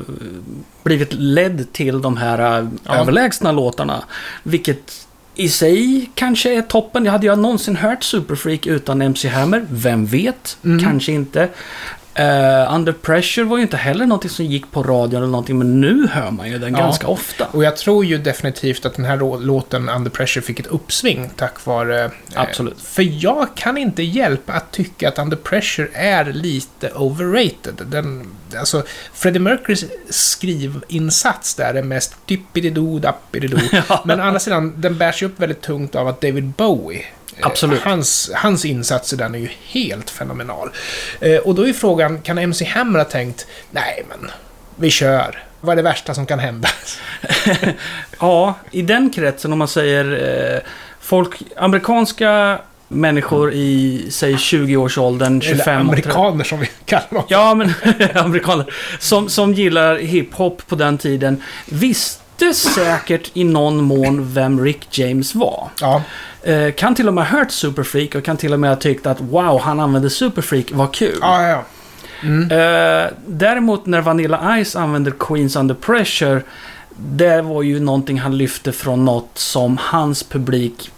blivit 0.84 1.14
ledd 1.14 1.74
till 1.74 2.02
de 2.02 2.18
här 2.18 2.60
eh, 2.60 2.68
Ja. 2.84 2.96
överlägsna 2.96 3.52
låtarna. 3.52 4.04
Vilket 4.44 5.06
i 5.36 5.50
sig 5.50 6.10
kanske 6.16 6.54
är 6.58 6.62
toppen. 6.62 7.06
Jag 7.06 7.12
hade 7.12 7.28
ju 7.28 7.36
någonsin 7.36 7.76
hört 7.76 8.04
Super 8.04 8.36
Freak 8.36 8.66
utan 8.66 9.02
MC 9.02 9.28
Hammer. 9.28 9.66
Vem 9.70 10.06
vet? 10.06 10.58
Mm. 10.64 10.84
Kanske 10.86 11.12
inte. 11.12 11.50
Eh, 12.20 12.74
Under 12.76 12.92
Pressure 12.94 13.46
var 13.46 13.58
ju 13.58 13.64
inte 13.64 13.78
heller 13.78 14.06
någonting 14.06 14.30
som 14.30 14.46
gick 14.46 14.72
på 14.72 14.84
radion 14.84 15.18
eller 15.22 15.32
någonting, 15.32 15.58
men 15.58 15.82
nu 15.82 16.08
hör 16.08 16.32
man 16.32 16.50
ju 16.50 16.58
den 16.60 16.74
Ja. 16.74 16.80
ganska 16.80 17.08
ofta. 17.08 17.48
Och 17.52 17.64
jag 17.64 17.78
tror 17.78 18.06
ju 18.06 18.18
definitivt 18.18 18.86
att 18.86 18.94
den 18.96 19.06
här 19.06 19.40
låten 19.40 19.90
Under 19.90 20.12
Pressure 20.12 20.42
fick 20.42 20.60
ett 20.60 20.68
uppsving 20.68 21.30
tack 21.36 21.66
vare... 21.66 22.04
eh, 22.06 22.12
Absolut. 22.36 22.82
För 22.82 23.24
jag 23.24 23.48
kan 23.56 23.78
inte 23.78 24.04
hjälpa 24.04 24.54
att 24.54 24.72
tycka 24.72 25.08
att 25.08 25.20
Under 25.20 25.38
Pressure 25.38 25.90
är 25.94 26.26
lite 26.26 26.92
overrated. 26.96 27.74
Den, 27.88 28.28
alltså, 28.60 28.84
Freddie 29.14 29.40
Mercurys 29.40 29.86
skrivinsats 30.10 31.56
där 31.56 31.74
är 31.74 31.84
mest 31.84 32.16
dippidi-doo, 32.28 33.00
dappidi-doo. 33.00 33.84
Men 34.06 34.20
å 34.20 34.24
andra 34.24 34.40
sidan, 34.40 34.74
den 34.82 34.98
bärs 34.98 35.22
ju 35.22 35.26
upp 35.26 35.40
väldigt 35.40 35.62
tungt 35.62 35.96
av 35.96 36.08
att 36.08 36.22
David 36.22 36.44
Bowie 36.58 37.06
Absolut. 37.42 37.82
Hans, 37.82 38.32
hans 38.34 38.66
insats 38.66 39.14
i 39.14 39.16
den 39.16 39.36
är 39.36 39.40
ju 39.40 39.50
helt 39.68 40.10
fenomenal. 40.10 40.70
Eh, 41.20 41.38
och 41.38 41.56
då 41.56 41.68
är 41.68 41.74
frågan, 41.74 42.22
kan 42.22 42.38
MC 42.38 42.66
Hammer 42.66 43.00
ha 43.00 43.06
tänkt, 43.06 43.48
nej 43.72 44.06
men, 44.10 44.32
vi 44.76 44.90
kör 44.90 45.44
Vad 45.62 45.72
är 45.72 45.76
det 45.76 45.82
värsta 45.82 46.14
som 46.14 46.26
kan 46.26 46.40
hända? 46.40 46.70
Ja, 48.20 48.54
i 48.72 48.82
den 48.82 49.10
kretsen 49.10 49.54
om 49.54 49.60
man 49.60 49.68
säger 49.68 50.06
eh, 50.56 50.62
folk, 51.00 51.42
amerikanska 51.58 52.60
människor 52.88 53.54
i, 53.54 54.08
säg 54.12 54.36
20-årsåldern, 54.36 55.42
25 55.42 55.62
Eller 55.68 55.80
amerikaner 55.80 56.44
som 56.44 56.60
vi 56.60 56.70
kallar 56.86 57.08
dem. 57.12 57.24
Ja, 57.28 57.56
men 57.56 57.74
amerikaner. 58.16 58.74
Som, 59.00 59.30
som 59.30 59.54
gillar 59.54 59.98
hiphop 59.98 60.68
på 60.68 60.76
den 60.76 60.98
tiden 60.98 61.44
visste 62.46 62.70
säkert 62.70 63.32
i 63.34 63.44
någon 63.44 63.84
mån 63.84 64.34
vem 64.34 64.64
Rick 64.64 64.98
James 64.98 65.36
var. 65.36 65.70
Ja, 65.82 66.02
Eh, 66.44 66.72
kan 66.72 66.96
till 66.96 67.08
och 67.08 67.14
med 67.14 67.28
ha 67.28 67.38
hört 67.38 67.52
Superfreak 67.52 68.16
och 68.16 68.24
kan 68.24 68.38
till 68.38 68.54
och 68.54 68.60
med 68.60 68.70
ha 68.70 68.76
tyckt 68.78 69.06
att 69.06 69.22
wow, 69.22 69.62
han 69.62 69.80
använde 69.80 70.10
Superfreak, 70.10 70.72
vad 70.72 70.94
kul. 70.94 71.18
ja, 71.22 71.48
ja. 71.48 71.64
Mm. 72.24 72.52
Eh, 72.52 73.12
däremot 73.28 73.86
när 73.86 74.02
Vanilla 74.02 74.64
Ice 74.66 74.76
använder 74.76 75.14
Queens 75.20 75.56
Under 75.56 75.76
Pressure, 75.76 76.42
det 76.98 77.42
var 77.42 77.64
ju 77.64 77.80
någonting 77.80 78.20
han 78.20 78.38
lyfte 78.38 78.72
från 78.72 79.06
något 79.06 79.30
som 79.34 79.78
hans 79.82 80.24
publik 80.24 80.92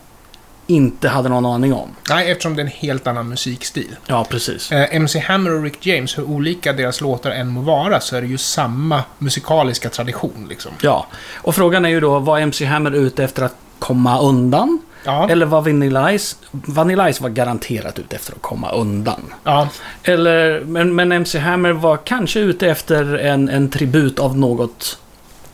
inte 0.72 1.10
hade 1.10 1.30
någon 1.30 1.46
aning 1.46 1.74
om. 1.74 1.90
Nej, 2.10 2.32
eftersom 2.32 2.56
det 2.56 2.62
är 2.62 2.66
en 2.66 2.72
helt 2.72 3.08
annan 3.08 3.30
musikstil. 3.30 3.96
Ja, 4.08 4.26
precis. 4.30 4.72
Eh, 4.72 4.96
MC 4.96 5.20
Hammer 5.20 5.52
och 5.54 5.64
Rick 5.64 5.86
James, 5.86 6.18
hur 6.18 6.24
olika 6.24 6.74
deras 6.74 7.02
låtar 7.02 7.32
än 7.32 7.48
må 7.48 7.62
vara, 7.62 8.00
så 8.00 8.16
är 8.16 8.22
det 8.22 8.28
ju 8.28 8.38
samma 8.38 9.04
musikaliska 9.18 9.90
tradition 9.90 10.46
liksom. 10.50 10.72
Ja, 10.82 11.08
och 11.36 11.56
frågan 11.56 11.86
är 11.86 11.90
ju 11.90 12.00
då, 12.00 12.20
var 12.20 12.40
MC 12.40 12.66
Hammer 12.66 12.92
ute 12.92 13.24
efter 13.24 13.44
att 13.44 13.56
komma 13.80 14.20
undan? 14.20 14.80
Ja, 15.04 15.30
Eller 15.30 15.46
var 15.46 15.62
Vanilla 15.62 16.18
Ice... 16.20 16.38
Vanilla 16.52 17.14
Ice 17.14 17.22
var 17.22 17.30
garanterat 17.30 18.00
ute 18.00 18.16
efter 18.16 18.34
att 18.34 18.42
komma 18.42 18.72
undan. 18.72 19.22
ja, 19.44 19.68
Eller, 20.04 20.60
men, 20.66 20.96
men 20.96 21.12
MC 21.12 21.40
Hammer 21.40 21.72
var 21.72 21.98
kanske 21.98 22.40
ute 22.40 22.68
efter 22.70 23.18
en, 23.18 23.50
en 23.50 23.70
tribut 23.70 24.20
av 24.20 24.38
något, 24.38 25.00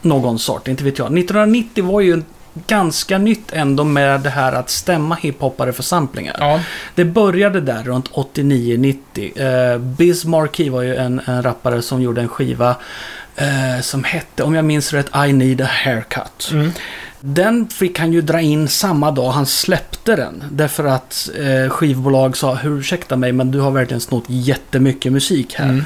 någon 0.01 0.39
sort, 0.39 0.67
inte 0.67 0.83
vet 0.83 0.97
jag. 0.97 1.05
1990 1.05 1.85
var 1.85 2.01
ju 2.01 2.21
ganska 2.67 3.17
nytt 3.17 3.53
ändå 3.53 3.83
med 3.83 4.21
det 4.21 4.29
här 4.29 4.53
att 4.53 4.69
stämma 4.69 5.15
hiphoppare 5.15 5.73
för 5.73 5.83
samplingar. 5.83 6.35
ja, 6.39 6.59
Det 6.95 7.05
började 7.05 7.61
där 7.61 7.83
runt 7.83 8.09
89-90. 8.11 9.73
Eh, 9.73 9.77
Biz 9.79 10.25
Markie 10.25 10.71
var 10.71 10.81
ju 10.81 10.95
en, 10.95 11.21
en 11.25 11.43
rappare 11.43 11.81
som 11.81 12.01
gjorde 12.01 12.21
en 12.21 12.27
skiva 12.29 12.75
eh, 13.35 13.81
som 13.81 14.03
hette, 14.03 14.43
om 14.43 14.55
jag 14.55 14.65
minns 14.65 14.93
rätt, 14.93 15.09
I 15.29 15.33
need 15.33 15.61
a 15.61 15.67
haircut. 15.83 16.49
mm, 16.51 16.71
Den 17.19 17.67
fick 17.67 17.99
han 17.99 18.13
ju 18.13 18.21
dra 18.21 18.41
in 18.41 18.67
samma 18.67 19.11
dag 19.11 19.31
han 19.31 19.45
släppte 19.45 20.15
den. 20.15 20.43
Därför 20.51 20.85
att 20.85 21.29
eh, 21.39 21.69
skivbolag 21.69 22.37
sa, 22.37 22.57
ursäkta 22.63 23.15
mig 23.15 23.31
men 23.31 23.51
du 23.51 23.59
har 23.59 23.71
verkligen 23.71 24.01
snott 24.01 24.23
jättemycket 24.27 25.11
musik 25.11 25.55
här. 25.55 25.65
mm. 25.69 25.85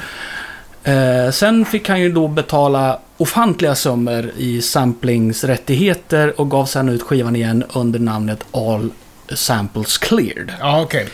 Eh, 0.84 1.30
sen 1.30 1.64
fick 1.64 1.88
han 1.88 2.00
ju 2.00 2.12
då 2.12 2.28
betala 2.28 2.98
ofantliga 3.16 3.74
summor 3.74 4.30
i 4.36 4.62
samplingsrättigheter 4.62 6.40
och 6.40 6.50
gav 6.50 6.66
sen 6.66 6.88
ut 6.88 7.02
skivan 7.02 7.36
igen 7.36 7.64
under 7.72 7.98
namnet 7.98 8.44
All 8.52 8.90
Samples 9.34 9.98
Cleared. 9.98 10.52
ja 10.60 10.82
okej. 10.82 11.08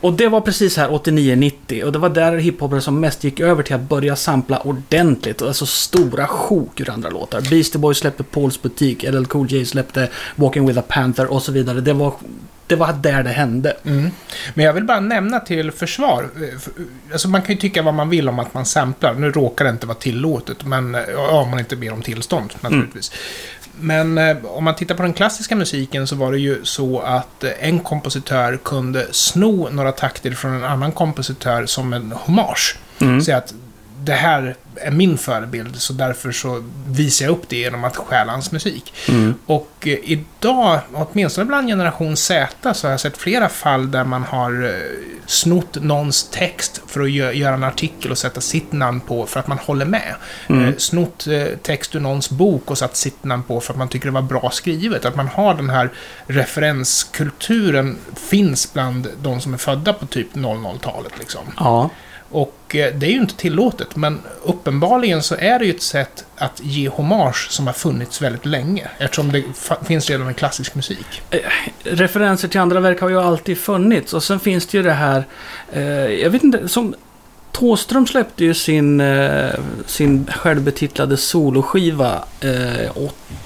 Och 0.00 0.12
det 0.12 0.28
var 0.28 0.40
precis 0.40 0.76
här 0.76 0.88
89-90 0.88 1.82
och 1.82 1.92
det 1.92 1.98
var 1.98 2.08
där 2.08 2.36
hiphopare 2.36 2.80
som 2.80 3.00
mest 3.00 3.24
gick 3.24 3.40
över 3.40 3.62
till 3.62 3.74
att 3.74 3.80
börja 3.88 4.16
sampla 4.16 4.58
ordentligt. 4.58 5.42
Alltså 5.42 5.66
stora 5.66 6.26
sjok 6.26 6.80
ur 6.80 6.90
andra 6.90 7.10
låtar. 7.10 7.40
Beastie 7.50 7.78
Boys 7.80 7.98
släppte 7.98 8.22
Pauls 8.22 8.62
butik, 8.62 9.02
LL 9.02 9.24
Cool 9.24 9.52
J 9.52 9.64
släppte 9.64 10.08
Walking 10.36 10.66
with 10.66 10.78
a 10.78 10.82
Panther 10.88 11.32
och 11.32 11.42
så 11.42 11.52
vidare. 11.52 11.80
Det 11.80 11.92
var, 11.92 12.12
det 12.66 12.76
var 12.76 12.92
där 12.92 13.22
det 13.22 13.30
hände. 13.30 13.76
Mm. 13.84 14.10
Men 14.54 14.64
jag 14.64 14.72
vill 14.72 14.84
bara 14.84 15.00
nämna 15.00 15.40
till 15.40 15.70
försvar. 15.70 16.28
eh, 16.36 16.72
Alltså 17.12 17.28
man 17.28 17.42
kan 17.42 17.54
ju 17.54 17.60
tycka 17.60 17.82
vad 17.82 17.94
man 17.94 18.08
vill 18.08 18.28
om 18.28 18.38
att 18.38 18.54
man 18.54 18.64
samplar. 18.66 19.14
Nu 19.14 19.30
råkar 19.30 19.64
det 19.64 19.70
inte 19.70 19.86
vara 19.86 19.98
tillåtet, 19.98 20.64
men 20.64 20.94
eh, 20.94 21.00
ja, 21.12 21.28
om 21.40 21.50
man 21.50 21.58
inte 21.58 21.76
ber 21.76 21.92
om 21.92 22.02
tillstånd 22.02 22.54
naturligtvis. 22.60 23.12
Men 23.80 24.18
eh, 24.18 24.36
om 24.44 24.64
man 24.64 24.74
tittar 24.76 24.94
på 24.94 25.02
den 25.02 25.12
klassiska 25.12 25.56
musiken 25.56 26.06
så 26.06 26.16
var 26.16 26.32
det 26.32 26.38
ju 26.38 26.64
så 26.64 27.00
att 27.00 27.44
en 27.60 27.80
kompositör 27.80 28.56
kunde 28.64 29.06
sno 29.10 29.68
några 29.70 29.92
takter 29.92 30.30
från 30.30 30.52
en 30.54 30.64
annan 30.64 30.92
kompositör 30.92 31.66
som 31.66 31.92
en 31.92 32.12
hommage. 32.12 32.76
Mm. 33.00 33.20
Säga 33.20 33.36
att 33.36 33.54
det 34.04 34.12
här 34.12 34.56
är 34.76 34.90
min 34.90 35.18
förebild, 35.18 35.76
så 35.76 35.92
därför 35.92 36.32
så 36.32 36.64
visar 36.86 37.24
jag 37.24 37.32
upp 37.32 37.48
det 37.48 37.56
genom 37.56 37.84
att 37.84 37.96
stjäla 37.96 38.32
hans 38.32 38.52
musik. 38.52 38.94
Mm. 39.08 39.34
Och 39.46 39.70
eh, 39.80 39.98
idag, 40.04 40.80
åtminstone 40.92 41.44
bland 41.44 41.68
generation 41.68 42.16
Z, 42.16 42.74
så 42.74 42.86
har 42.86 42.90
jag 42.90 43.00
sett 43.00 43.16
flera 43.16 43.48
fall 43.48 43.90
där 43.90 44.04
man 44.04 44.22
har 44.22 44.64
eh, 44.64 44.70
snott 45.26 45.82
någons 45.82 46.28
text 46.30 46.82
för 46.86 47.00
att 47.00 47.08
gö- 47.08 47.32
göra 47.32 47.54
en 47.54 47.64
artikel 47.64 48.10
och 48.10 48.18
sätta 48.18 48.40
sitt 48.40 48.72
namn 48.72 49.00
på 49.00 49.26
för 49.26 49.40
att 49.40 49.46
man 49.46 49.58
håller 49.58 49.86
med. 49.86 50.14
Mm. 50.46 50.64
Eh, 50.68 50.74
snott 50.78 51.26
text 51.62 51.94
ur 51.94 52.00
någons 52.00 52.30
bok 52.30 52.70
och 52.70 52.78
satt 52.78 52.96
sitt 52.96 53.24
namn 53.24 53.42
på 53.42 53.60
för 53.60 53.72
att 53.72 53.78
man 53.78 53.88
tycker 53.88 54.06
det 54.06 54.12
var 54.12 54.22
bra 54.22 54.50
skrivet. 54.50 55.04
Att 55.04 55.16
man 55.16 55.28
har 55.28 55.54
den 55.54 55.70
här 55.70 55.90
referenskulturen 56.26 57.96
finns 58.16 58.72
bland 58.72 59.08
de 59.22 59.40
som 59.40 59.54
är 59.54 59.58
födda 59.58 59.92
på 59.92 60.06
typ 60.06 60.34
00-talet 60.34 61.12
liksom. 61.18 61.42
Ja. 61.56 61.90
Och 62.34 62.76
eh, 62.76 62.94
det 62.94 63.06
är 63.06 63.10
ju 63.10 63.20
inte 63.20 63.36
tillåtet, 63.36 63.96
men 63.96 64.20
uppenbarligen 64.42 65.22
så 65.22 65.34
är 65.38 65.58
det 65.58 65.64
ju 65.64 65.70
ett 65.70 65.82
sätt 65.82 66.24
att 66.36 66.60
ge 66.62 66.88
hommage 66.88 67.50
som 67.50 67.66
har 67.66 67.74
funnits 67.74 68.22
väldigt 68.22 68.46
länge. 68.46 68.88
Eftersom 68.98 69.32
det 69.32 69.42
finns 69.86 70.10
redan 70.10 70.28
en 70.28 70.34
klassisk 70.34 70.74
musik. 70.74 71.22
Eh, 71.30 71.38
referenser 71.82 72.48
till 72.48 72.60
andra 72.60 72.80
verk 72.80 73.00
har 73.00 73.08
ju 73.08 73.20
alltid 73.20 73.58
funnits. 73.58 74.14
Och 74.14 74.22
sen 74.22 74.40
finns 74.40 74.66
det 74.66 74.78
ju 74.78 74.84
det 74.84 74.92
här, 74.92 75.24
eh, 75.72 75.82
jag 76.06 76.30
vet 76.30 76.44
inte, 76.44 76.68
som 76.68 76.94
Thåström 77.54 78.06
släppte 78.06 78.44
ju 78.44 78.54
sin, 78.54 79.00
eh, 79.00 79.50
sin 79.86 80.26
självbetitlade 80.34 81.16
soloskiva 81.16 82.24
eh, 82.40 82.90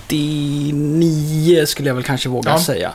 89 0.09 1.67
skulle 1.67 1.89
jag 1.91 1.95
väl 1.95 2.05
kanske 2.05 2.29
våga 2.29 2.51
Ja. 2.51 2.61
säga. 2.61 2.93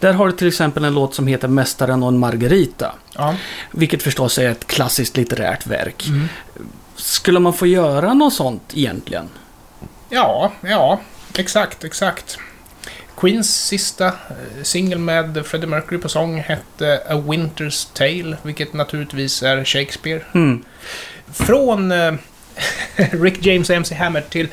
Där 0.00 0.12
har 0.12 0.26
du 0.26 0.32
till 0.32 0.48
exempel 0.48 0.84
en 0.84 0.94
låt 0.94 1.14
som 1.14 1.26
heter 1.26 1.48
Mästaren 1.48 2.02
och 2.02 2.08
en 2.08 2.18
Margarita. 2.18 2.92
Ja. 3.14 3.34
Vilket 3.70 4.02
förstås 4.02 4.38
är 4.38 4.50
ett 4.50 4.66
klassiskt 4.66 5.16
litterärt 5.16 5.66
verk. 5.66 6.06
Mm. 6.08 6.28
Skulle 6.96 7.40
man 7.40 7.52
få 7.52 7.66
göra 7.66 8.14
något 8.14 8.34
sånt 8.34 8.62
egentligen? 8.74 9.28
Ja, 10.08 10.52
ja, 10.60 11.00
exakt, 11.38 11.84
exakt. 11.84 12.38
Queens 13.16 13.66
sista 13.66 14.06
eh, 14.06 14.62
singel 14.62 14.98
med 14.98 15.46
Freddie 15.46 15.66
Mercury 15.66 16.00
på 16.00 16.08
sång 16.08 16.40
hette 16.40 17.00
A 17.08 17.14
Winter's 17.14 17.88
Tale, 17.92 18.36
vilket 18.42 18.72
naturligtvis 18.72 19.42
är 19.42 19.64
Shakespeare. 19.64 20.22
Mm. 20.34 20.64
Från 21.32 21.92
eh, 21.92 22.14
Rick 22.96 23.46
James 23.46 23.70
och 23.70 23.76
MC 23.76 23.94
Hammer 23.94 24.20
till 24.20 24.48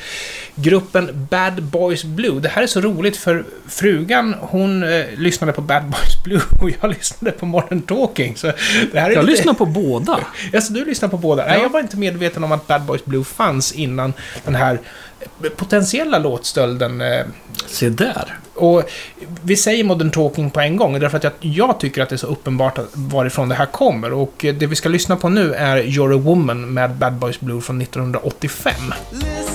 gruppen 0.56 1.26
Bad 1.30 1.62
Boys 1.62 2.04
Blue. 2.04 2.40
Det 2.40 2.48
här 2.48 2.62
är 2.62 2.66
så 2.66 2.80
roligt 2.80 3.16
för 3.16 3.44
frugan, 3.68 4.34
hon 4.40 4.82
eh, 4.82 5.04
lyssnade 5.16 5.52
på 5.52 5.60
Bad 5.60 5.82
Boys 5.84 6.24
Blue 6.24 6.40
och 6.62 6.70
jag 6.82 6.90
lyssnade 6.90 7.32
på 7.36 7.46
Modern 7.46 7.82
Talking. 7.82 8.36
Så 8.36 8.46
det 8.92 9.00
här 9.00 9.10
är 9.10 9.14
Jag 9.14 9.24
lite... 9.24 9.36
lyssnar 9.36 9.54
på 9.54 9.66
båda. 9.66 10.18
Alltså, 10.54 10.72
du 10.72 10.84
lyssnar 10.84 11.08
på 11.08 11.16
båda? 11.16 11.46
Nej, 11.46 11.60
jag 11.62 11.68
var 11.70 11.80
inte 11.80 11.96
medveten 11.96 12.44
om 12.44 12.52
att 12.52 12.66
Bad 12.66 12.82
Boys 12.82 13.04
Blue 13.04 13.24
fanns 13.24 13.72
innan 13.72 14.12
den 14.44 14.54
här 14.54 14.78
potentiella 15.56 16.18
låtstölden. 16.18 17.00
eh, 17.00 17.24
Se 17.66 17.88
där. 17.88 18.38
Och 18.54 18.82
vi 19.42 19.56
säger 19.56 19.84
Modern 19.84 20.10
Talking 20.10 20.50
på 20.50 20.60
en 20.60 20.76
gång, 20.76 21.00
därför 21.00 21.16
att 21.16 21.24
jag, 21.24 21.32
jag 21.40 21.80
tycker 21.80 22.02
att 22.02 22.08
det 22.08 22.14
är 22.14 22.16
så 22.16 22.26
uppenbart 22.26 22.78
varifrån 22.92 23.48
det 23.48 23.54
här 23.54 23.66
kommer. 23.66 24.12
Och 24.12 24.44
eh, 24.44 24.54
det 24.54 24.66
vi 24.66 24.76
ska 24.76 24.88
lyssna 24.88 25.16
på 25.16 25.28
nu 25.28 25.54
är 25.54 25.82
You're 25.82 26.14
a 26.14 26.18
Woman 26.24 26.74
med 26.74 26.90
Bad 26.90 27.12
Boys 27.14 27.40
Blue 27.40 27.60
från 27.60 27.80
1985. 27.80 28.74
Listen 29.12 29.53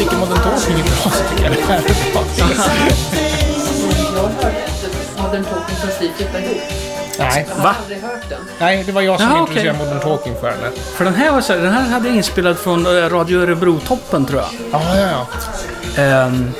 jag 0.00 0.10
tycker 0.10 0.16
Modern 0.20 0.38
Talking 0.42 0.74
är 0.74 0.82
bra, 0.82 1.10
så 1.12 1.24
tycker 1.30 1.44
jag 1.44 1.52
det 1.52 1.62
här 1.62 1.78
är 1.78 2.12
bra. 2.12 2.24
Jag 2.38 2.50
inte 2.50 2.62
Modern 5.22 5.44
Talking 5.44 5.76
förrän 5.76 5.92
vi 6.00 6.08
flyttade 6.16 6.44
ihop. 6.44 6.56
Nej, 7.18 7.46
Jag 7.48 7.54
har 7.56 7.64
Va? 7.64 7.76
aldrig 7.82 8.02
hört 8.02 8.28
den. 8.28 8.38
nej, 8.58 8.84
det 8.86 8.92
var 8.92 9.02
jag 9.02 9.20
som 9.20 9.28
Jaha, 9.28 9.40
introducerade 9.40 9.78
okej. 9.78 9.86
Modern 9.86 10.02
Talking 10.02 10.34
för 10.40 10.50
henne. 10.50 10.70
För 10.96 11.04
den 11.04 11.14
här, 11.14 11.32
var 11.32 11.40
så 11.40 11.52
här, 11.52 11.60
den 11.60 11.72
här 11.72 11.88
hade 11.88 12.08
jag 12.08 12.16
inspelad 12.16 12.58
från 12.58 12.86
eh, 12.86 12.90
Radio 12.90 13.40
Örebro-toppen 13.40 14.26
tror 14.26 14.40
jag. 14.40 14.48
Ja, 14.72 14.96
ja, 14.98 15.26
ja. 15.96 16.02
Ehm, 16.02 16.50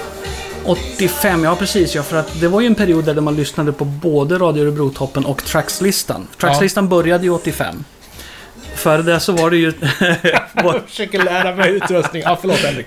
85, 0.64 1.44
ja 1.44 1.56
precis 1.56 1.94
ja. 1.94 2.02
För 2.02 2.16
att 2.16 2.40
det 2.40 2.48
var 2.48 2.60
ju 2.60 2.66
en 2.66 2.74
period 2.74 3.04
där 3.04 3.20
man 3.20 3.36
lyssnade 3.36 3.72
på 3.72 3.84
både 3.84 4.38
Radio 4.38 4.64
Örebro-toppen 4.64 5.24
och 5.24 5.44
Trackslistan. 5.44 6.26
Trackslistan 6.40 6.88
började 6.88 7.24
ju 7.24 7.30
85. 7.30 7.84
Före 8.78 9.02
det 9.02 9.20
så 9.20 9.32
var 9.32 9.50
det 9.50 9.56
ju... 9.56 9.72
Jag 10.54 10.82
försöker 10.88 11.22
lära 11.24 11.54
mig 11.54 11.70
utrustning. 11.70 12.22
Ja, 12.22 12.38
förlåt 12.40 12.58
Henrik. 12.58 12.86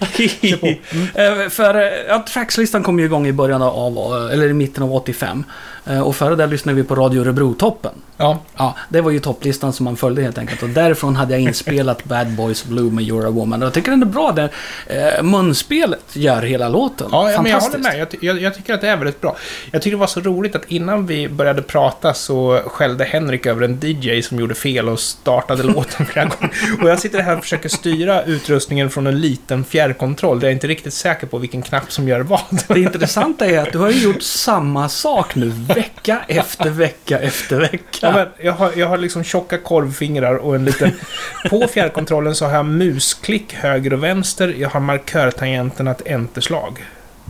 På. 0.62 0.67
Eh, 1.15 1.50
För 1.50 1.75
eh, 1.75 1.88
ja, 2.07 2.25
Trackslistan 2.33 2.83
kom 2.83 3.00
ju 3.00 3.05
igång 3.05 3.27
i 3.27 3.31
början 3.33 3.62
av, 3.62 4.29
eller 4.33 4.48
i 4.50 4.53
mitten 4.53 4.83
av 4.83 4.93
85. 4.93 5.43
Eh, 5.85 6.00
Och 6.01 6.15
före 6.15 6.35
det 6.35 6.47
lyssnade 6.47 6.75
vi 6.75 6.83
på 6.83 6.95
Radio 6.95 7.21
Örebro-toppen. 7.21 7.91
Ja, 8.17 8.39
Ja, 8.57 8.75
det 8.89 9.01
var 9.01 9.11
ju 9.11 9.19
topplistan 9.19 9.73
som 9.73 9.83
man 9.83 9.97
följde 9.97 10.21
helt 10.21 10.38
enkelt. 10.38 10.63
Och 10.63 10.69
därifrån 10.69 11.15
hade 11.15 11.33
jag 11.33 11.41
inspelat 11.41 12.03
Bad 12.03 12.31
Boys 12.35 12.65
Blue 12.65 12.91
med 12.91 13.03
You're 13.03 13.27
a 13.27 13.29
Woman. 13.29 13.61
Och 13.61 13.65
jag 13.65 13.73
tycker 13.73 13.91
den 13.91 14.01
är 14.01 14.05
bra 14.05 14.31
där. 14.31 14.50
Eh, 14.88 15.23
munspelet 15.23 16.15
gör 16.15 16.41
hela 16.41 16.69
låten. 16.69 17.07
Ja, 17.11 17.41
men 17.41 17.51
jag 17.51 17.59
håller 17.61 17.77
med. 17.77 17.97
Jag, 18.00 18.07
jag, 18.23 18.41
jag 18.41 18.55
tycker 18.55 18.73
att 18.73 18.81
det 18.81 18.88
är 18.89 18.97
väldigt 18.97 19.21
bra. 19.21 19.35
Jag 19.71 19.81
tycker 19.81 19.97
det 19.97 20.00
var 20.00 20.07
så 20.07 20.19
roligt 20.19 20.55
att 20.55 20.65
innan 20.71 21.05
vi 21.05 21.29
började 21.29 21.61
prata 21.61 22.13
så 22.13 22.61
skällde 22.65 23.03
Henrik 23.03 23.45
över 23.45 23.61
en 23.65 23.79
DJ 23.81 24.21
som 24.21 24.39
gjorde 24.39 24.55
fel 24.55 24.89
och 24.89 25.00
startade 25.00 25.63
låten 25.73 26.05
flera 26.05 26.25
gånger. 26.25 26.55
Och 26.81 26.89
jag 26.89 27.00
sitter 27.00 27.19
här 27.21 27.38
och 27.38 27.43
försöker 27.43 27.69
styra 27.69 28.23
utrustningen 28.23 28.89
från 28.89 29.07
en 29.07 29.21
liten 29.21 29.63
fjärrkontroll 29.63 30.39
där 30.39 30.47
jag 30.47 30.51
är 30.51 30.55
inte 30.55 30.67
riktigt 30.67 30.93
säker 30.93 31.27
på 31.27 31.38
vilken 31.38 31.61
knapp 31.61 31.91
som 31.91 32.07
gör 32.07 32.19
vad. 32.19 32.41
Det 32.67 32.79
intressanta 32.79 33.45
är 33.45 33.59
att 33.59 33.71
du 33.71 33.77
har 33.77 33.89
ju 33.89 34.00
gjort 34.03 34.21
samma 34.21 34.89
sak 34.89 35.35
nu, 35.35 35.51
vecka 35.75 36.22
efter 36.28 36.70
vecka 36.70 37.20
efter 37.20 37.60
vecka. 37.60 37.98
Ja, 38.01 38.12
men 38.12 38.28
jag, 38.38 38.54
har, 38.54 38.72
jag 38.75 38.88
har 38.88 38.98
liksom 38.98 39.24
tjocka 39.24 39.58
korvfingrar 39.58 40.36
och 40.36 40.56
en 40.56 40.66
liten... 40.66 40.92
På 41.50 41.68
fjärrkontrollen 41.68 42.36
så 42.36 42.46
har 42.46 42.54
jag 42.54 42.66
musklick 42.66 43.54
höger 43.54 43.94
och 43.94 44.04
vänster. 44.04 44.56
Jag 44.58 44.70
har 44.70 44.80
markörtangenterna 44.80 45.92
ett 45.92 46.08
enterslag. 46.08 46.86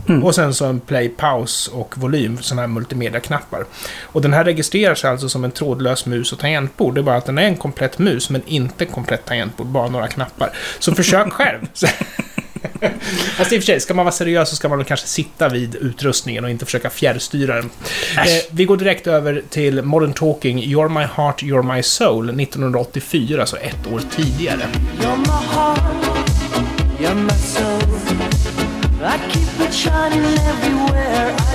Mm. 0.08 0.24
Och 0.24 0.34
sen 0.34 0.54
så 0.54 0.66
en 0.66 0.80
play, 0.80 1.08
paus 1.08 1.68
och 1.68 1.98
volym, 1.98 2.38
sådana 2.38 2.62
här 2.62 2.68
multimedia-knappar. 2.68 3.64
Och 4.02 4.22
den 4.22 4.32
här 4.32 4.44
registrerar 4.44 4.94
sig 4.94 5.10
alltså 5.10 5.28
som 5.28 5.44
en 5.44 5.50
trådlös 5.50 6.06
mus 6.06 6.32
och 6.32 6.38
tangentbord. 6.38 6.94
Det 6.94 7.00
är 7.00 7.02
bara 7.02 7.16
att 7.16 7.26
den 7.26 7.38
är 7.38 7.42
en 7.42 7.56
komplett 7.56 7.98
mus, 7.98 8.30
men 8.30 8.42
inte 8.46 8.86
komplett 8.86 9.24
tangentbord, 9.24 9.66
bara 9.66 9.88
några 9.88 10.08
knappar. 10.08 10.50
Så 10.78 10.94
försök 10.94 11.32
själv. 11.32 11.58
Fast 13.36 13.52
i 13.52 13.58
och 13.58 13.62
för 13.62 13.66
sig, 13.66 13.80
ska 13.80 13.94
man 13.94 14.04
vara 14.04 14.12
seriös 14.12 14.50
så 14.50 14.56
ska 14.56 14.68
man 14.68 14.84
kanske 14.84 15.06
sitta 15.06 15.48
vid 15.48 15.74
utrustningen 15.74 16.44
och 16.44 16.50
inte 16.50 16.64
försöka 16.64 16.90
fjärrstyra 16.90 17.54
den. 17.54 17.70
Eh, 18.16 18.24
vi 18.50 18.64
går 18.64 18.76
direkt 18.76 19.06
över 19.06 19.42
till 19.50 19.82
Modern 19.82 20.12
Talking, 20.12 20.62
You're 20.62 20.88
My 20.88 21.06
Heart, 21.14 21.42
You're 21.42 21.74
My 21.76 21.82
Soul, 21.82 22.40
1984, 22.40 23.40
alltså 23.40 23.56
ett 23.56 23.86
år 23.92 24.00
tidigare. 24.16 24.62
You're 25.00 25.16
my 25.16 25.46
heart, 25.54 25.80
you're 26.98 27.14
my 27.14 27.30
soul. 27.30 27.82
I 29.04 29.18
keep 29.32 29.68
it 29.68 29.74
shining 29.74 30.38
everywhere 30.38 31.34
I 31.38 31.51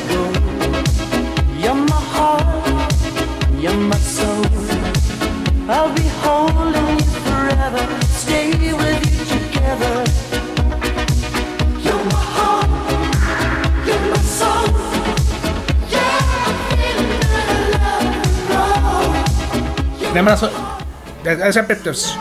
men 20.28 20.32
alltså... 20.32 20.50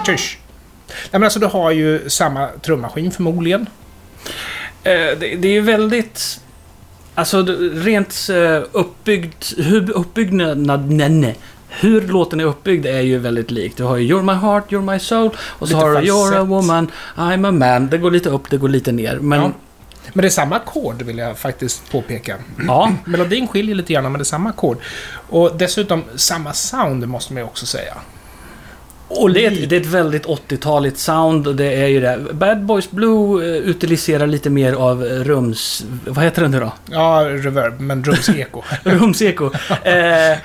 Tysch. 0.05 0.39
Nej 0.87 1.09
men 1.13 1.25
alltså 1.25 1.39
du 1.39 1.47
har 1.47 1.71
ju 1.71 2.11
samma 2.11 2.49
trummaskin 2.49 3.11
förmodligen. 3.11 3.67
Eh, 4.83 4.93
det, 4.93 5.17
det 5.17 5.49
är 5.49 5.53
ju 5.53 5.61
väldigt... 5.61 6.41
Alltså 7.15 7.43
rent 7.73 8.29
eh, 8.31 8.63
uppbyggt... 8.73 9.55
Hur 9.57 9.91
uppbyggnaden... 9.91 11.27
Hur 11.69 12.01
låten 12.01 12.41
är 12.41 12.45
uppbyggd 12.45 12.87
är 12.87 13.01
ju 13.01 13.19
väldigt 13.19 13.51
likt. 13.51 13.77
Du 13.77 13.85
har 13.85 13.97
ju 13.97 14.15
You're 14.15 14.23
My 14.23 14.33
Heart, 14.33 14.73
You're 14.73 14.93
My 14.93 14.99
Soul 14.99 15.31
och 15.39 15.69
så 15.69 15.75
Lite 15.75 15.87
har 15.87 16.01
du 16.01 16.09
You're 16.09 16.41
a. 16.41 16.45
Woman, 16.45 16.91
I'm 17.17 17.49
a 17.49 17.53
Man. 17.53 17.89
Det 17.89 17.99
går 17.99 18.11
lite 18.11 18.29
upp, 18.29 18.51
det 18.51 18.57
går 18.57 18.69
lite 18.69 18.93
ner. 18.93 19.19
Men 19.19 19.41
Ja. 19.41 19.53
Ja, 20.07 20.13
Men 20.15 20.23
det 20.23 20.29
är 20.29 20.31
samma 20.31 20.57
ackord 20.57 21.03
vill 21.03 21.19
jag 21.19 21.39
faktiskt 21.39 21.91
påpeka. 21.91 22.37
Melodin 23.05 23.49
skiljer 23.49 23.75
lite 23.75 23.93
grann 23.93 24.05
men 24.05 24.13
det 24.13 24.23
är 24.23 24.25
samma 24.25 24.51
ackord. 24.51 24.79
Och 25.29 25.57
dessutom 25.57 26.05
samma 26.17 26.53
sound 26.53 27.09
måste 27.09 27.33
man 27.33 27.43
ju 27.43 27.47
också 27.47 27.67
säga. 27.67 27.97
Och 29.09 29.31
det, 29.33 29.47
är 29.47 29.51
ett, 29.51 29.71
det 29.71 29.77
är 29.77 29.81
ett 29.81 29.87
väldigt 29.87 30.27
80-taligt 30.27 30.97
sound. 30.97 31.47
och 31.47 31.57
Det 31.57 31.75
är 31.75 31.87
ju 31.87 32.01
det. 32.01 32.27
Bad 32.33 32.65
Boys 32.65 32.91
Blue 32.91 33.45
eh, 33.45 33.63
utiliserar 33.63 34.27
lite 34.27 34.51
mer 34.51 34.73
av 34.73 35.05
rums... 35.05 35.85
Vad 36.07 36.25
heter 36.25 36.43
den 36.43 36.50
nu 36.50 36.61
då? 36.61 36.73
Ja, 36.91 37.25
reverb, 37.28 37.80
men 37.80 38.04
rumseko. 38.04 38.63
Rumseko. 38.83 39.50
Eh, 39.83 40.39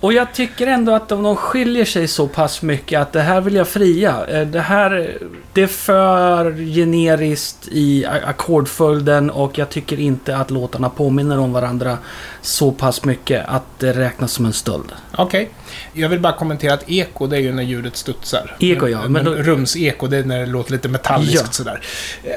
och 0.00 0.12
jag 0.12 0.32
tycker 0.32 0.66
ändå 0.66 0.92
att 0.92 1.08
de, 1.08 1.22
de 1.22 1.36
skiljer 1.36 1.84
sig 1.84 2.08
så 2.08 2.28
pass 2.28 2.62
mycket 2.62 3.00
att 3.00 3.12
det 3.12 3.20
här 3.20 3.40
vill 3.40 3.54
jag 3.54 3.68
fria. 3.68 4.26
Eh, 4.26 4.46
det 4.46 4.60
här, 4.60 5.18
det 5.52 5.62
är 5.62 5.66
för 5.66 6.52
generiskt 6.74 7.68
i 7.70 8.06
ackordföljden 8.06 9.30
och 9.30 9.58
jag 9.58 9.68
tycker 9.68 10.00
inte 10.00 10.36
att 10.36 10.50
låtarna 10.50 10.90
påminner 10.90 11.38
om 11.38 11.52
varandra 11.52 11.98
så 12.40 12.72
pass 12.72 13.04
mycket 13.04 13.44
att 13.48 13.64
det 13.78 13.92
räknas 13.92 14.32
som 14.32 14.46
en 14.46 14.52
stöld. 14.52 14.92
Okej. 15.16 15.50
Jag 15.92 16.08
vill 16.08 16.20
bara 16.20 16.32
kommentera 16.32 16.74
att 16.74 16.90
eko, 16.90 17.26
det 17.26 17.36
är 17.36 17.40
ju 17.40 17.52
när 17.52 17.62
ljudet 17.62 17.96
studsar. 17.96 18.56
Eko, 18.60 18.86
ja, 18.88 19.02
Men, 19.02 19.12
men 19.12 19.24
då- 19.24 19.34
rumseko, 19.34 20.06
det 20.06 20.16
är 20.16 20.24
när 20.24 20.38
det 20.40 20.46
låter 20.46 20.72
lite 20.72 20.88
metalliskt 20.88 21.34
Ja. 21.46 21.52
sådär. 21.52 21.80
Eh, 22.24 22.30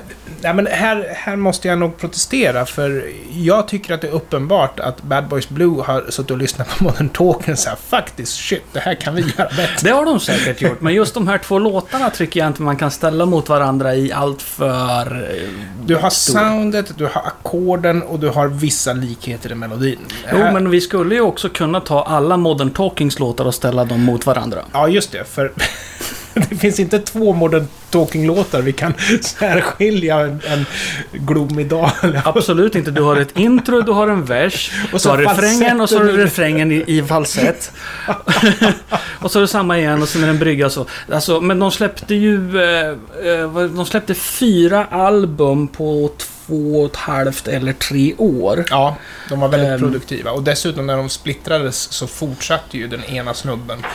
Nej, 0.44 0.54
men 0.54 0.68
här, 0.68 1.08
här 1.16 1.36
måste 1.36 1.68
jag 1.68 1.78
nog 1.78 1.98
protestera, 1.98 2.66
för 2.66 3.06
jag 3.34 3.68
tycker 3.68 3.94
att 3.94 4.02
det 4.02 4.08
är 4.08 4.12
uppenbart 4.12 4.80
att 4.80 5.02
Bad 5.04 5.28
Boys 5.28 5.50
Blue 5.50 5.84
har 5.84 6.06
suttit 6.10 6.32
och 6.32 6.38
lyssnat 6.38 6.70
på 6.78 6.84
Modern 6.84 7.10
Talking 7.10 7.54
och 7.54 7.60
så 7.60 7.70
här, 7.70 7.78
faktiskt, 7.88 8.34
shit, 8.36 8.64
det 8.74 8.80
här 8.80 8.96
kan 8.96 9.16
vi 9.16 9.22
göra 9.22 9.50
bättre. 9.50 9.68
Det 9.84 9.90
har 9.90 10.06
de 10.06 10.20
säkert 10.20 10.62
gjort, 10.62 10.82
men 10.82 10.94
just 10.94 11.14
de 11.14 11.28
här 11.28 11.38
två 11.38 11.60
låtarna 11.60 12.10
tycker 12.10 12.40
jag 12.40 12.48
inte 12.48 12.62
man 12.62 12.78
kan 12.78 12.92
ställa 12.92 13.26
mot 13.26 13.50
varandra 13.50 13.96
i 13.96 14.12
allt 14.12 14.42
för... 14.42 15.30
eh, 15.44 15.50
Du 15.86 15.96
har 15.96 16.10
stor- 16.10 16.34
soundet, 16.34 16.98
du 16.98 17.04
har 17.06 17.22
ackorden 17.28 18.04
och 18.04 18.20
du 18.20 18.30
har 18.30 18.48
vissa 18.48 18.94
likheter 18.94 19.52
i 19.52 19.56
melodin. 19.56 20.00
Jo, 20.32 20.38
Här- 20.38 20.52
men 20.52 20.70
vi 20.70 20.82
skulle 20.82 21.16
ju 21.16 21.22
också 21.22 21.50
kunna 21.50 21.80
ta 21.80 22.04
alla 22.04 22.38
Modern 22.38 22.70
Talkings 22.70 23.20
låtar 23.22 23.46
och 23.46 23.56
ställa 23.56 23.86
dem 23.86 24.02
mot 24.04 24.26
varandra. 24.26 24.60
Ja, 24.74 24.88
just 24.88 25.12
det. 25.12 25.24
För 25.30 25.52
det 26.34 26.56
finns 26.56 26.80
inte 26.80 27.00
två 27.00 27.34
Modern 27.34 27.68
Talking-låtar 27.90 28.62
vi 28.62 28.74
kan 28.74 28.94
särskilja 29.22 30.20
en, 30.20 30.42
en 30.48 30.66
glomig 31.12 31.68
dag. 31.68 31.92
eller- 32.02 32.22
Absolut 32.38 32.76
inte. 32.76 32.92
Du 32.92 33.02
har 33.02 33.16
ett 33.16 33.38
intro, 33.38 33.82
du 33.82 33.92
har 33.92 34.08
en 34.08 34.26
vers, 34.26 34.72
Och 34.94 35.02
så 35.02 35.08
så 35.08 35.10
har 35.10 35.18
du 35.18 35.24
refrängen 35.26 35.82
och 35.82 35.90
så 35.90 35.98
har 35.98 36.06
du 36.06 36.18
refrängen 36.18 36.72
i, 36.72 36.84
i 36.88 37.04
falsett. 37.04 37.72
och 39.20 39.32
så 39.32 39.40
är 39.40 39.42
det 39.42 39.48
samma 39.48 39.78
igen 39.80 40.02
och 40.02 40.08
sen 40.10 40.22
är 40.22 40.26
det 40.28 40.32
en 40.34 40.40
brygga 40.40 40.70
så. 40.70 40.86
Alltså, 41.14 41.42
men 41.42 41.60
de 41.60 41.72
släppte 41.72 42.16
ju... 42.16 42.62
Eh, 42.64 42.88
eh, 43.26 43.52
de 43.76 43.86
släppte 43.86 44.14
fyra 44.14 44.86
album 44.86 45.68
på 45.68 46.10
två 46.18 46.28
och 46.52 46.86
ett 46.86 46.96
halvt 46.96 47.48
eller 47.48 47.74
tre 47.74 48.14
år. 48.18 48.66
Ja, 48.70 48.96
de 49.30 49.40
var 49.40 49.48
väldigt 49.48 49.70
Ehm. 49.70 49.80
produktiva. 49.80 50.32
Och 50.32 50.44
dessutom 50.44 50.88
när 50.88 50.98
de 50.98 51.10
splittrades 51.10 51.78
så 51.92 52.08
fortsatte 52.08 52.78
ju 52.78 52.88
den 52.88 53.04
ena 53.04 53.34
snubben. 53.34 53.86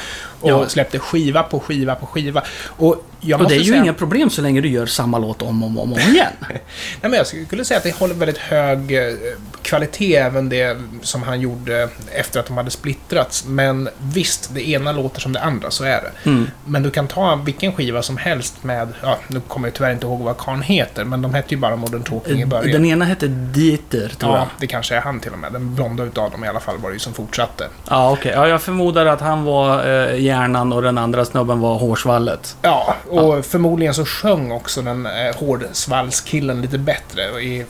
Och 0.40 0.50
Ja. 0.50 0.68
släppte 0.68 0.98
skiva 0.98 1.42
på 1.42 1.60
skiva 1.60 1.94
på 1.94 2.06
skiva. 2.06 2.42
Och 2.66 3.04
jag 3.20 3.40
Och 3.40 3.48
det 3.48 3.54
är 3.54 3.58
ju 3.58 3.64
säga... 3.64 3.82
inga 3.82 3.92
problem 3.94 4.30
så 4.30 4.42
länge 4.42 4.60
du 4.60 4.68
gör 4.68 4.86
samma 4.86 5.18
låt 5.18 5.42
om 5.42 5.62
och 5.62 5.68
om, 5.68 5.78
om, 5.78 5.92
om 5.92 5.98
igen. 5.98 6.32
Nej, 6.48 6.60
men 7.00 7.12
jag 7.12 7.26
skulle 7.26 7.64
säga 7.64 7.78
att 7.78 7.84
det 7.84 7.94
håller 7.96 8.14
väldigt 8.14 8.38
hög 8.38 8.92
eh, 9.08 9.14
kvalitet, 9.62 10.16
även 10.16 10.48
det 10.48 10.78
som 11.02 11.22
han 11.22 11.40
gjorde 11.40 11.88
efter 12.14 12.40
att 12.40 12.46
de 12.46 12.56
hade 12.56 12.70
splittrats. 12.70 13.44
Men 13.46 13.88
visst, 13.98 14.50
det 14.54 14.68
ena 14.68 14.92
låter 14.92 15.20
som 15.20 15.32
det 15.32 15.40
andra, 15.40 15.70
så 15.70 15.84
är 15.84 16.02
det. 16.02 16.30
Mm. 16.30 16.50
Men 16.64 16.82
du 16.82 16.90
kan 16.90 17.08
ta 17.08 17.34
vilken 17.34 17.72
skiva 17.72 18.02
som 18.02 18.16
helst 18.16 18.64
med, 18.64 18.88
ja, 19.02 19.18
nu 19.28 19.40
kommer 19.48 19.68
jag 19.68 19.74
tyvärr 19.74 19.92
inte 19.92 20.06
ihåg 20.06 20.20
vad 20.20 20.36
karln 20.38 20.62
heter, 20.62 21.04
men 21.04 21.22
de 21.22 21.34
hette 21.34 21.54
ju 21.54 21.60
bara 21.60 21.76
Modern 21.76 22.02
Talking 22.02 22.45
i 22.46 22.50
början. 22.50 22.72
Den 22.72 22.84
ena 22.84 23.04
hette 23.04 23.26
Dieter, 23.28 24.08
tror 24.08 24.32
Ja, 24.32 24.38
jag. 24.38 24.46
det 24.60 24.66
kanske 24.66 24.96
är 24.96 25.00
han 25.00 25.20
till 25.20 25.32
och 25.32 25.38
med. 25.38 25.52
Den 25.52 25.74
blonda 25.74 26.04
utav 26.04 26.30
dem 26.30 26.44
i 26.44 26.48
alla 26.48 26.60
fall 26.60 26.78
var 26.78 26.88
det 26.90 26.94
ju 26.94 26.98
som 26.98 27.14
fortsatte. 27.14 27.68
Ja, 27.90 28.10
okej. 28.12 28.32
Ja, 28.34 28.48
jag 28.48 28.62
förmodar 28.62 29.06
att 29.06 29.20
han 29.20 29.44
var 29.44 29.86
eh, 30.10 30.20
hjärnan 30.20 30.72
och 30.72 30.82
den 30.82 30.98
andra 30.98 31.24
snubben 31.24 31.60
var 31.60 31.74
hårsvallet. 31.78 32.56
Ja, 32.62 32.94
och 33.10 33.44
förmodligen 33.44 33.94
så 33.94 34.04
sjöng 34.04 34.52
också 34.52 34.82
den 34.82 35.06
eh, 35.06 35.12
hårdsvallskillen 35.36 36.62
lite 36.62 36.78
bättre. 36.78 37.22
I, 37.22 37.66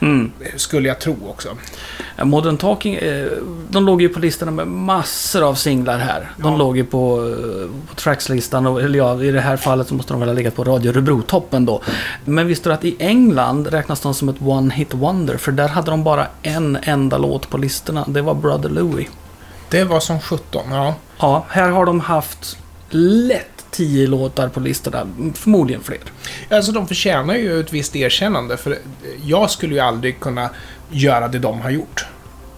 Mm. 0.00 0.32
skulle 0.56 0.88
jag 0.88 0.98
tro 1.00 1.16
också. 1.28 1.48
Modern 2.22 2.56
Talking, 2.56 2.94
eh, 2.94 3.26
de 3.70 3.86
låg 3.86 4.02
ju 4.02 4.08
på 4.08 4.20
listorna 4.20 4.50
med 4.52 4.66
massor 4.68 5.42
av 5.48 5.54
singlar 5.54 5.98
här. 5.98 6.30
De 6.36 6.52
Ja. 6.52 6.58
låg 6.58 6.76
ju 6.76 6.84
på, 6.84 7.18
eh, 7.18 7.88
på 7.88 7.94
trackslistan, 7.94 8.66
och, 8.66 8.82
eller 8.82 8.98
ja, 8.98 9.22
i 9.22 9.30
det 9.30 9.40
här 9.40 9.56
fallet 9.56 9.88
så 9.88 9.94
måste 9.94 10.12
de 10.12 10.20
väl 10.20 10.28
ha 10.28 10.34
legat 10.34 10.54
på 10.56 10.64
Radio 10.64 10.92
Örebro-toppen 10.92 11.66
då. 11.66 11.82
Men 12.24 12.46
visste 12.46 12.68
du 12.68 12.72
att 12.74 12.84
i 12.84 12.96
England 12.98 13.66
räknas 13.66 14.00
de 14.00 14.14
som 14.14 14.28
ett 14.28 14.42
one 14.42 14.74
hit 14.74 14.94
wonder? 14.94 15.36
För 15.36 15.52
där 15.52 15.68
hade 15.68 15.90
de 15.90 16.04
bara 16.04 16.26
en 16.42 16.78
enda 16.82 17.18
låt 17.18 17.50
på 17.50 17.58
listorna. 17.58 18.04
Det 18.08 18.22
var 18.22 18.34
Brother 18.34 18.68
Louie. 18.68 19.08
Det 19.68 19.84
var 19.84 20.00
som 20.00 20.20
17, 20.20 20.62
ja. 20.70 20.94
Ja, 21.18 21.44
här 21.48 21.68
har 21.70 21.86
de 21.86 22.00
haft 22.00 22.58
lätt 22.90 23.55
tio 23.76 24.06
låtar 24.06 24.48
på 24.48 24.60
listorna. 24.60 25.06
Förmodligen 25.34 25.82
fler. 25.82 25.98
Alltså 26.50 26.72
de 26.72 26.88
förtjänar 26.88 27.34
ju 27.34 27.60
ett 27.60 27.72
visst 27.72 27.96
erkännande, 27.96 28.56
för 28.56 28.78
jag 29.24 29.50
skulle 29.50 29.74
ju 29.74 29.80
aldrig 29.80 30.20
kunna 30.20 30.50
göra 30.90 31.28
det 31.28 31.38
de 31.38 31.60
har 31.60 31.70
gjort. 31.70 32.06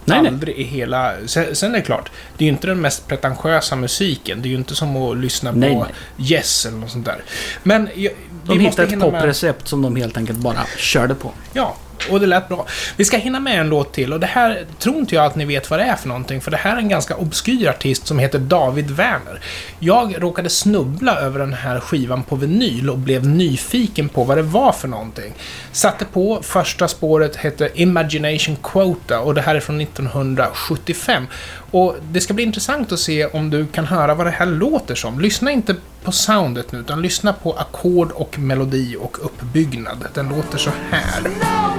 Nej, 0.05 0.21
nej. 0.21 0.31
aldrig 0.31 0.55
i 0.57 0.63
hela... 0.63 1.13
Sen, 1.25 1.55
sen 1.55 1.71
är 1.71 1.77
det 1.79 1.81
klart, 1.85 2.11
det 2.37 2.43
är 2.43 2.45
ju 2.45 2.51
inte 2.53 2.67
den 2.67 2.81
mest 2.81 3.07
pretentiösa 3.07 3.75
musiken. 3.75 4.41
Det 4.41 4.47
är 4.47 4.49
ju 4.49 4.55
inte 4.55 4.75
som 4.75 4.97
att 4.97 5.17
lyssna 5.17 5.51
Nej, 5.51 5.73
på 5.73 5.87
nej. 6.17 6.31
Yes 6.31 6.65
eller 6.65 6.77
något 6.77 6.91
sånt 6.91 7.05
där. 7.05 7.23
Men 7.63 7.89
jag, 7.95 8.13
De 8.45 8.59
hittade 8.59 8.83
ett 8.83 8.91
hinna 8.91 9.05
med- 9.05 9.13
poprecept 9.21 9.67
som 9.67 9.81
de 9.81 9.95
helt 9.95 10.17
enkelt 10.17 10.39
bara 10.39 10.65
körde 10.77 11.15
på. 11.15 11.31
Ja, 11.53 11.75
och 12.11 12.19
det 12.19 12.25
lät 12.25 12.47
bra. 12.47 12.65
Vi 12.95 13.05
ska 13.05 13.17
hinna 13.17 13.39
med 13.39 13.59
en 13.59 13.69
låt 13.69 13.93
till 13.93 14.13
och 14.13 14.19
det 14.19 14.27
här 14.27 14.65
tror 14.79 14.97
inte 14.97 15.15
jag 15.15 15.25
att 15.25 15.35
ni 15.35 15.45
vet 15.45 15.69
vad 15.69 15.79
det 15.79 15.83
är 15.83 15.95
för 15.95 16.07
någonting, 16.07 16.41
för 16.41 16.51
det 16.51 16.57
här 16.57 16.75
är 16.75 16.77
en 16.77 16.89
ganska 16.89 17.15
obskyr 17.15 17.67
artist 17.67 18.07
som 18.07 18.19
heter 18.19 18.39
David 18.39 18.91
Werner. 18.91 19.41
Jag 19.79 20.23
råkade 20.23 20.49
snubbla 20.49 21.19
över 21.19 21.39
den 21.39 21.53
här 21.53 21.79
skivan 21.79 22.23
på 22.23 22.35
vinyl 22.35 22.89
och 22.89 22.97
blev 22.97 23.27
nyfiken 23.27 24.09
på 24.09 24.23
vad 24.23 24.37
det 24.37 24.41
var 24.41 24.71
för 24.71 24.87
någonting. 24.87 25.33
Satte 25.71 26.05
på, 26.05 26.39
första 26.43 26.87
spåret 26.87 27.35
hette 27.35 27.69
Imagination 27.73 28.55
Quota 28.55 29.19
och 29.19 29.33
det 29.33 29.41
här 29.41 29.55
är 29.55 29.59
från 29.59 29.81
1975. 29.81 31.27
Och 31.71 31.95
det 32.11 32.21
ska 32.21 32.33
bli 32.33 32.43
intressant 32.43 32.91
att 32.91 32.99
se 32.99 33.25
om 33.25 33.49
du 33.49 33.67
kan 33.67 33.85
höra 33.85 34.15
vad 34.15 34.25
det 34.25 34.31
här 34.31 34.45
låter 34.45 34.95
som. 34.95 35.19
Lyssna 35.19 35.51
inte 35.51 35.75
på 36.03 36.11
soundet 36.11 36.71
nu, 36.71 36.79
utan 36.79 37.01
lyssna 37.01 37.33
på 37.33 37.53
ackord 37.53 38.11
och 38.11 38.39
melodi 38.39 38.95
och 38.99 39.25
uppbyggnad. 39.25 40.05
Den 40.13 40.29
låter 40.29 40.57
så 40.57 40.71
här. 40.91 41.31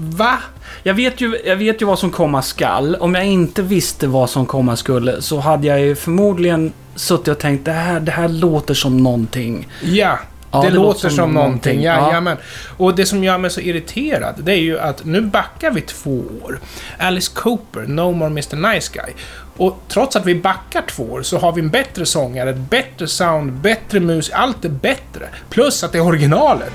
va? 0.00 0.38
Jag 0.82 0.94
vet, 0.94 1.20
ju, 1.20 1.38
jag 1.46 1.56
vet 1.56 1.82
ju 1.82 1.86
vad 1.86 1.98
som 1.98 2.10
komma 2.10 2.42
skall. 2.42 2.94
Om 2.94 3.14
jag 3.14 3.24
inte 3.26 3.62
visste 3.62 4.06
vad 4.06 4.30
som 4.30 4.46
komma 4.46 4.76
skulle 4.76 5.22
så 5.22 5.38
hade 5.40 5.66
jag 5.66 5.80
ju 5.80 5.96
förmodligen 5.96 6.72
suttit 6.94 7.28
och 7.28 7.38
tänkt 7.38 7.64
det 7.64 7.72
här, 7.72 8.00
det 8.00 8.12
här 8.12 8.28
låter 8.28 8.74
som 8.74 8.96
någonting. 8.96 9.68
Ja, 9.82 10.18
Ja, 10.52 10.60
det, 10.62 10.68
det 10.68 10.74
låter 10.74 10.86
låter 10.86 11.08
som, 11.08 11.16
som 11.16 11.32
någonting. 11.34 11.72
någonting. 11.72 11.82
Ja. 11.82 12.08
Jajamän. 12.08 12.36
Och 12.76 12.94
det 12.94 13.06
som 13.06 13.24
gör 13.24 13.38
mig 13.38 13.50
så 13.50 13.60
irriterad, 13.60 14.34
det 14.42 14.52
är 14.52 14.56
ju 14.56 14.78
att 14.78 15.04
nu 15.04 15.20
backar 15.20 15.70
vi 15.70 15.80
två 15.80 16.22
år. 16.42 16.60
Alice 16.98 17.30
Cooper, 17.34 17.80
No 17.80 18.12
More 18.12 18.30
Mr 18.30 18.56
Nice 18.74 18.92
Guy. 18.94 19.14
Och 19.56 19.82
trots 19.88 20.16
att 20.16 20.26
vi 20.26 20.34
backar 20.34 20.82
två 20.82 21.02
år 21.02 21.22
så 21.22 21.38
har 21.38 21.52
vi 21.52 21.60
en 21.60 21.70
bättre 21.70 22.06
sångare, 22.06 22.50
ett 22.50 22.70
bättre 22.70 23.06
sound, 23.08 23.52
bättre 23.52 24.00
mus, 24.00 24.30
allt 24.30 24.64
är 24.64 24.68
bättre. 24.68 25.28
Plus 25.50 25.84
att 25.84 25.92
det 25.92 25.98
är 25.98 26.06
originalet. 26.06 26.72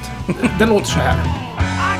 Den 0.59 0.69
låter 0.69 0.85
så 0.87 0.99
här. 0.99 1.15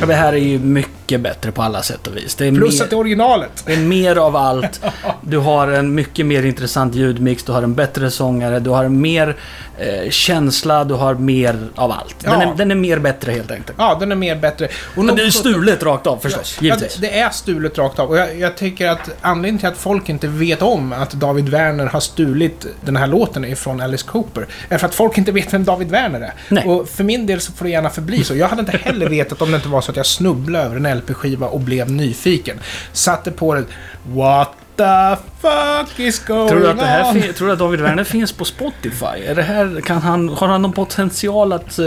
Ja, 0.00 0.06
Det 0.06 0.14
här 0.14 0.32
är 0.32 0.36
ju 0.36 0.58
mycket 0.58 1.20
bättre 1.20 1.52
på 1.52 1.62
alla 1.62 1.82
sätt 1.82 2.06
och 2.06 2.16
vis. 2.16 2.34
Det 2.34 2.46
är, 2.46 2.52
Plus 2.52 2.78
mer, 2.78 2.84
att 2.84 2.90
det 2.90 2.96
är 2.96 3.00
originalet. 3.00 3.62
det 3.66 3.72
är 3.72 3.76
mer 3.78 4.16
av 4.16 4.36
allt. 4.36 4.80
Du 5.20 5.38
har 5.38 5.68
en 5.68 5.94
mycket 5.94 6.26
mer 6.26 6.42
intressant 6.42 6.94
ljudmix, 6.94 7.42
du 7.44 7.52
har 7.52 7.62
en 7.62 7.74
bättre 7.74 8.10
sångare, 8.10 8.58
du 8.60 8.70
har 8.70 8.88
mer 8.88 9.36
eh, 9.78 10.10
känsla, 10.10 10.84
du 10.84 10.94
har 10.94 11.14
mer 11.14 11.58
av 11.74 11.92
allt. 11.92 12.20
Den, 12.20 12.40
Ja. 12.40 12.52
är, 12.52 12.54
den 12.56 12.70
är 12.70 12.74
mer 12.74 12.98
bättre 12.98 13.32
helt 13.32 13.50
enkelt. 13.50 13.78
Ja, 13.78 13.96
den 14.00 14.12
är 14.12 14.16
mer 14.16 14.36
bättre. 14.36 14.68
Och 14.96 15.04
Men 15.04 15.16
det 15.16 15.22
är 15.22 15.30
stulet 15.30 15.82
rakt 15.82 16.06
av 16.06 16.16
förstås, 16.16 16.56
Ja, 16.60 16.64
givetvis. 16.64 16.94
det, 16.96 17.06
det 17.06 17.18
är 17.18 17.30
stulet 17.30 17.78
rakt 17.78 17.98
av. 17.98 18.08
Och 18.10 18.16
jag, 18.18 18.38
jag 18.38 18.56
tycker 18.56 18.88
att 18.88 19.10
anledningen 19.20 19.58
till 19.58 19.68
att 19.68 19.76
folk 19.76 20.08
inte 20.08 20.28
vet 20.28 20.62
om 20.62 20.92
att 20.92 21.10
David 21.12 21.48
Werner 21.48 21.86
har 21.86 22.00
stulit 22.00 22.66
den 22.80 22.96
här 22.96 23.06
låten 23.06 23.44
ifrån 23.44 23.80
Alice 23.80 24.04
Cooper 24.06 24.46
är 24.68 24.78
för 24.78 24.86
att 24.86 24.94
folk 24.94 25.18
inte 25.18 25.32
vet 25.32 25.52
vem 25.54 25.64
David 25.64 25.90
Werner 25.90 26.20
är. 26.20 26.32
Nej. 26.48 26.64
Och 26.64 26.88
för 26.88 27.04
min 27.04 27.26
del 27.26 27.40
så 27.40 27.52
får 27.52 27.64
det 27.64 27.70
gärna 27.70 27.90
förbli 27.90 28.24
så. 28.24 28.34
Jag 28.36 28.48
hade 28.48 28.60
inte 28.60 28.76
heller 28.78 29.08
vetat 29.08 29.42
om 29.42 29.50
det 29.50 29.56
inte 29.56 29.68
var 29.68 29.80
så 29.80 29.87
att 29.88 29.96
jag 29.96 30.06
snubblade 30.06 30.64
över 30.64 30.76
en 30.76 30.98
LP-skiva 30.98 31.46
och 31.46 31.60
blev 31.60 31.90
nyfiken. 31.90 32.60
Satte 32.92 33.30
på 33.30 33.54
den. 33.54 33.66
What 34.06 34.57
the 34.78 35.16
fuck 35.40 36.00
is 36.00 36.18
going 36.18 36.48
Tror 36.48 36.60
du, 36.60 36.70
att 36.70 36.78
det 36.78 36.84
här 36.84 37.10
on? 37.10 37.22
tror 37.34 37.46
du 37.46 37.52
att 37.52 37.58
David 37.58 37.80
Werner 37.80 38.04
finns 38.04 38.32
på 38.32 38.44
Spotify? 38.44 39.24
Är 39.26 39.34
det 39.34 39.42
här, 39.42 39.80
kan 39.80 40.02
han, 40.02 40.28
har 40.28 40.48
han 40.48 40.62
någon 40.62 40.72
potential 40.72 41.52
att 41.52 41.78
eh, 41.78 41.86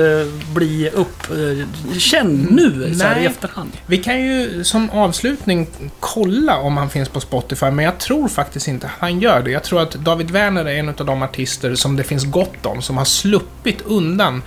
bli 0.55 0.89
uppkänd 0.89 2.51
nu 2.51 2.95
så 2.95 3.03
här, 3.03 3.15
i 3.15 3.17
Nej. 3.17 3.25
efterhand? 3.25 3.71
Vi 3.85 3.97
kan 3.97 4.21
ju 4.21 4.63
som 4.63 4.89
avslutning 4.89 5.67
kolla 5.99 6.57
om 6.57 6.77
han 6.77 6.89
finns 6.89 7.09
på 7.09 7.19
Spotify, 7.19 7.71
men 7.71 7.85
jag 7.85 7.97
tror 7.97 8.27
faktiskt 8.27 8.67
inte 8.67 8.91
han 8.99 9.19
gör 9.19 9.41
det. 9.41 9.51
Jag 9.51 9.63
tror 9.63 9.81
att 9.81 9.91
David 9.91 10.31
Werner 10.31 10.65
är 10.65 10.75
en 10.75 10.89
av 10.89 11.05
de 11.05 11.21
artister 11.21 11.75
som 11.75 11.95
det 11.95 12.03
finns 12.03 12.25
gott 12.25 12.65
om, 12.65 12.81
som 12.81 12.97
har 12.97 13.05
sluppit 13.05 13.81
undan 13.81 14.41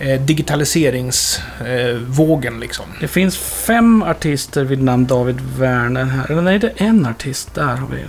eh, 0.00 0.20
digitaliseringsvågen 0.20 2.60
liksom. 2.60 2.84
Det 3.00 3.08
finns 3.08 3.36
fem 3.38 4.02
artister 4.02 4.64
vid 4.64 4.82
namn 4.82 5.06
David 5.06 5.40
Werner 5.58 6.04
här. 6.04 6.30
Eller 6.30 6.42
nej, 6.42 6.58
det 6.58 6.72
är 6.76 6.86
en 6.86 7.06
artist. 7.06 7.54
Där 7.54 7.76
har 7.88 7.96
vi 7.96 8.04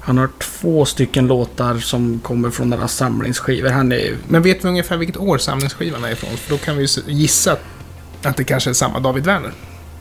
Han 0.00 0.18
har 0.18 0.28
två 0.38 0.84
stycken 0.84 1.26
låtar 1.26 1.78
som 1.78 2.20
kommer 2.22 2.50
från 2.50 2.70
några 2.70 2.88
samlingsskivor. 2.88 3.68
Han 3.68 3.92
är. 3.92 4.16
Men 4.28 4.42
vet 4.42 4.64
vi 4.64 4.68
ungefär 4.68 4.96
vilket 4.96 5.16
år 5.16 5.38
samlingsskivan 5.38 6.04
är 6.04 6.12
ifrån? 6.12 6.36
För 6.36 6.50
då 6.50 6.58
kan 6.58 6.76
vi 6.76 6.82
ju 6.82 7.02
gissa 7.06 7.56
att 8.22 8.36
det 8.36 8.44
kanske 8.44 8.70
är 8.70 8.74
samma 8.74 9.00
David 9.00 9.24
Werner. 9.24 9.52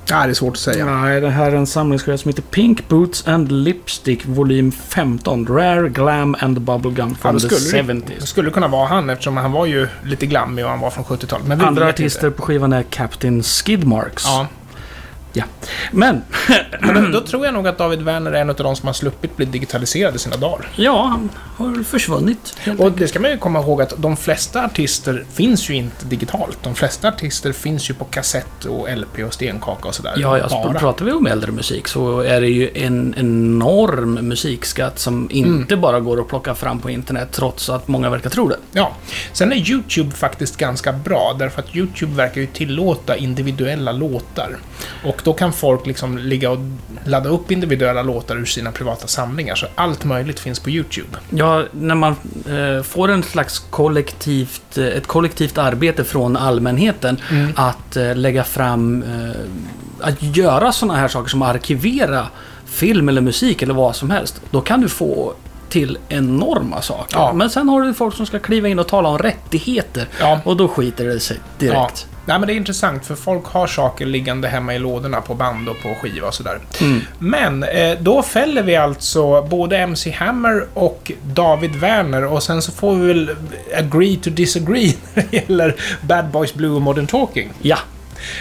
Ja, 0.09 0.23
det 0.23 0.29
är 0.29 0.33
svårt 0.33 0.53
att 0.53 0.59
säga. 0.59 0.85
Nej, 0.85 1.21
det 1.21 1.29
här 1.29 1.51
är 1.51 1.55
en 1.55 1.67
samlingsskiva 1.67 2.17
som 2.17 2.29
heter 2.29 2.41
Pink 2.41 2.87
Boots 2.87 3.27
and 3.27 3.51
Lipstick 3.51 4.25
volym 4.25 4.71
15. 4.71 5.47
Rare 5.47 5.89
Glam 5.89 6.35
and 6.39 6.61
Bubblegum 6.61 7.09
Ja, 7.09 7.15
from 7.21 7.33
då 7.33 7.39
the 7.39 7.55
skulle, 7.55 7.83
det, 7.83 7.93
70s. 7.93 8.11
det 8.19 8.25
skulle 8.25 8.51
kunna 8.51 8.67
vara 8.67 8.87
han 8.87 9.09
eftersom 9.09 9.37
han 9.37 9.51
var 9.51 9.65
ju 9.65 9.87
lite 10.03 10.25
glammig 10.25 10.65
och 10.65 10.71
han 10.71 10.79
var 10.79 10.89
från 10.89 11.03
70-talet. 11.03 11.47
Men 11.47 11.59
vi 11.59 11.65
Andra 11.65 11.87
artister 11.89 12.29
på 12.29 12.41
skivan 12.41 12.73
är 12.73 12.83
Captain 12.83 13.43
Skidmarks. 13.43 14.23
Ja, 14.25 14.47
Ja. 15.35 15.43
Men, 15.91 16.21
men 16.79 17.11
då, 17.11 17.21
tror 17.21 17.45
jag 17.45 17.53
nog 17.53 17.67
att 17.67 17.77
David 17.77 18.01
Werner 18.01 18.31
är 18.31 18.41
en 18.41 18.49
av 18.49 18.55
de 18.55 18.75
som 18.75 18.87
har 18.87 18.93
sluppit 18.93 19.37
bli 19.37 19.45
digitaliserad 19.45 20.15
i 20.15 20.19
sina 20.19 20.35
dagar. 20.37 20.67
ja, 20.75 21.03
han 21.03 21.29
har 21.57 21.83
försvunnit. 21.83 22.55
Och 22.63 22.67
enkelt. 22.69 22.97
det 22.97 23.07
ska 23.07 23.19
man 23.19 23.31
ju 23.31 23.37
komma 23.37 23.59
ihåg 23.59 23.81
att 23.81 23.93
de 23.97 24.17
flesta 24.17 24.65
artister 24.65 25.25
finns 25.33 25.69
ju 25.69 25.73
inte 25.75 26.05
digitalt. 26.05 26.57
De 26.63 26.75
flesta 26.75 27.07
artister 27.07 27.51
finns 27.51 27.89
ju 27.89 27.93
på 27.93 28.05
kassett 28.05 28.65
och 28.65 28.87
LP 28.97 29.19
och 29.27 29.33
stenkaka 29.33 29.87
och 29.87 29.95
sådär. 29.95 30.13
Ja, 30.17 30.37
ja, 30.37 30.49
så 30.49 30.73
pratar 30.79 31.05
vi 31.05 31.11
om 31.11 31.27
äldre 31.27 31.51
musik 31.51 31.87
så 31.87 32.19
är 32.19 32.41
det 32.41 32.47
ju 32.49 32.69
en 32.75 33.15
enorm 33.17 34.13
musikskatt 34.13 34.99
som 34.99 35.13
Mm. 35.23 35.31
inte 35.31 35.75
bara 35.77 35.99
går 35.99 36.21
att 36.21 36.27
plocka 36.27 36.55
fram 36.55 36.79
på 36.79 36.89
internet 36.89 37.27
trots 37.31 37.69
att 37.69 37.87
många 37.87 38.09
verkar 38.09 38.29
tro 38.29 38.47
det. 38.49 38.57
Ja. 38.71 38.91
Sen 39.33 39.51
är 39.51 39.69
YouTube 39.71 40.11
faktiskt 40.11 40.57
ganska 40.57 40.91
bra, 40.93 41.35
därför 41.39 41.61
att 41.61 41.75
YouTube 41.75 42.13
verkar 42.15 42.41
ju 42.41 42.47
tillåta 42.47 43.15
individuella 43.15 43.91
låtar. 43.91 44.57
Och 45.05 45.22
då 45.23 45.33
kan 45.33 45.53
folk 45.53 45.85
liksom 45.87 46.17
ligga 46.17 46.51
och 46.51 46.57
ladda 47.05 47.29
upp 47.29 47.51
individuella 47.51 48.03
låtar 48.03 48.35
ur 48.35 48.45
sina 48.45 48.71
privata 48.71 49.07
samlingar, 49.07 49.55
så 49.55 49.65
allt 49.75 50.05
möjligt 50.05 50.39
finns 50.39 50.59
på 50.59 50.69
YouTube. 50.69 51.17
Ja, 51.29 51.63
när 51.71 51.95
man 51.95 52.15
eh, 52.49 52.83
får 52.83 53.11
en 53.11 53.23
slags 53.23 53.59
kollektivt, 53.69 54.77
eh, 54.77 54.85
ett 54.85 55.07
kollektivt 55.07 55.57
arbete 55.57 56.03
från 56.03 56.37
allmänheten 56.37 57.17
Mm. 57.31 57.51
att 57.55 57.95
eh, 57.97 58.15
lägga 58.15 58.43
fram, 58.43 59.03
eh, 59.03 60.07
att 60.07 60.23
göra 60.37 60.71
sådana 60.71 60.99
här 60.99 61.07
saker 61.07 61.29
som 61.29 61.41
att 61.41 61.55
arkivera 61.55 62.27
film 62.65 63.09
eller 63.09 63.21
musik 63.21 63.61
eller 63.61 63.73
vad 63.73 63.95
som 63.95 64.09
helst. 64.09 64.41
Då 64.51 64.61
kan 64.61 64.81
du 64.81 64.89
få 64.89 65.33
till 65.73 65.97
enorma 66.09 66.81
saker. 66.81 67.17
Ja. 67.17 67.33
Men 67.33 67.49
sen 67.49 67.69
har 67.69 67.81
du 67.81 67.93
folk 67.93 68.15
som 68.15 68.25
ska 68.25 68.39
kliva 68.39 68.67
in 68.67 68.79
och 68.79 68.87
tala 68.87 69.09
om 69.09 69.17
rättigheter. 69.17 70.07
Ja. 70.19 70.39
Och 70.43 70.57
då 70.57 70.67
skiter 70.67 71.05
det 71.05 71.19
sig 71.19 71.39
direkt. 71.59 71.77
Ja. 71.77 72.17
Nej, 72.25 72.39
men 72.39 72.47
det 72.47 72.53
är 72.53 72.55
intressant, 72.55 73.05
för 73.05 73.15
folk 73.15 73.45
har 73.45 73.67
saker 73.67 74.05
liggande 74.05 74.47
hemma 74.47 74.75
i 74.75 74.79
lådorna 74.79 75.21
på 75.21 75.33
band 75.35 75.69
och 75.69 75.75
på 75.83 75.95
skiva 76.01 76.27
och 76.27 76.33
sådär. 76.33 76.59
Men 77.19 77.63
eh, 77.63 77.97
då 77.99 78.23
fäller 78.23 78.63
vi 78.63 78.75
alltså 78.75 79.41
både 79.41 79.77
MC 79.77 80.11
Hammer 80.11 80.65
och 80.73 81.11
David 81.23 81.75
Werner 81.75 82.25
och 82.25 82.43
sen 82.43 82.61
så 82.61 82.71
får 82.71 82.95
vi 82.95 83.07
väl 83.07 83.29
agree 83.77 84.17
to 84.17 84.29
disagree 84.29 84.93
när 85.13 85.25
det 85.31 85.37
gäller 85.37 85.75
Bad 86.01 86.27
Boys 86.27 86.53
Blue 86.53 86.75
och 86.75 86.81
Modern 86.81 87.07
Talking. 87.07 87.49
Ja. 87.61 87.77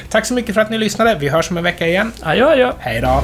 Tack 0.08 0.26
så 0.26 0.34
mycket 0.34 0.54
för 0.54 0.60
att 0.60 0.70
ni 0.70 0.78
lyssnade. 0.78 1.16
Vi 1.20 1.28
hörs 1.28 1.50
om 1.50 1.56
en 1.56 1.64
vecka 1.64 1.86
igen. 1.86 2.12
Adjö, 2.22 2.50
adjö. 2.50 2.72
Hej 2.78 3.00
då! 3.00 3.22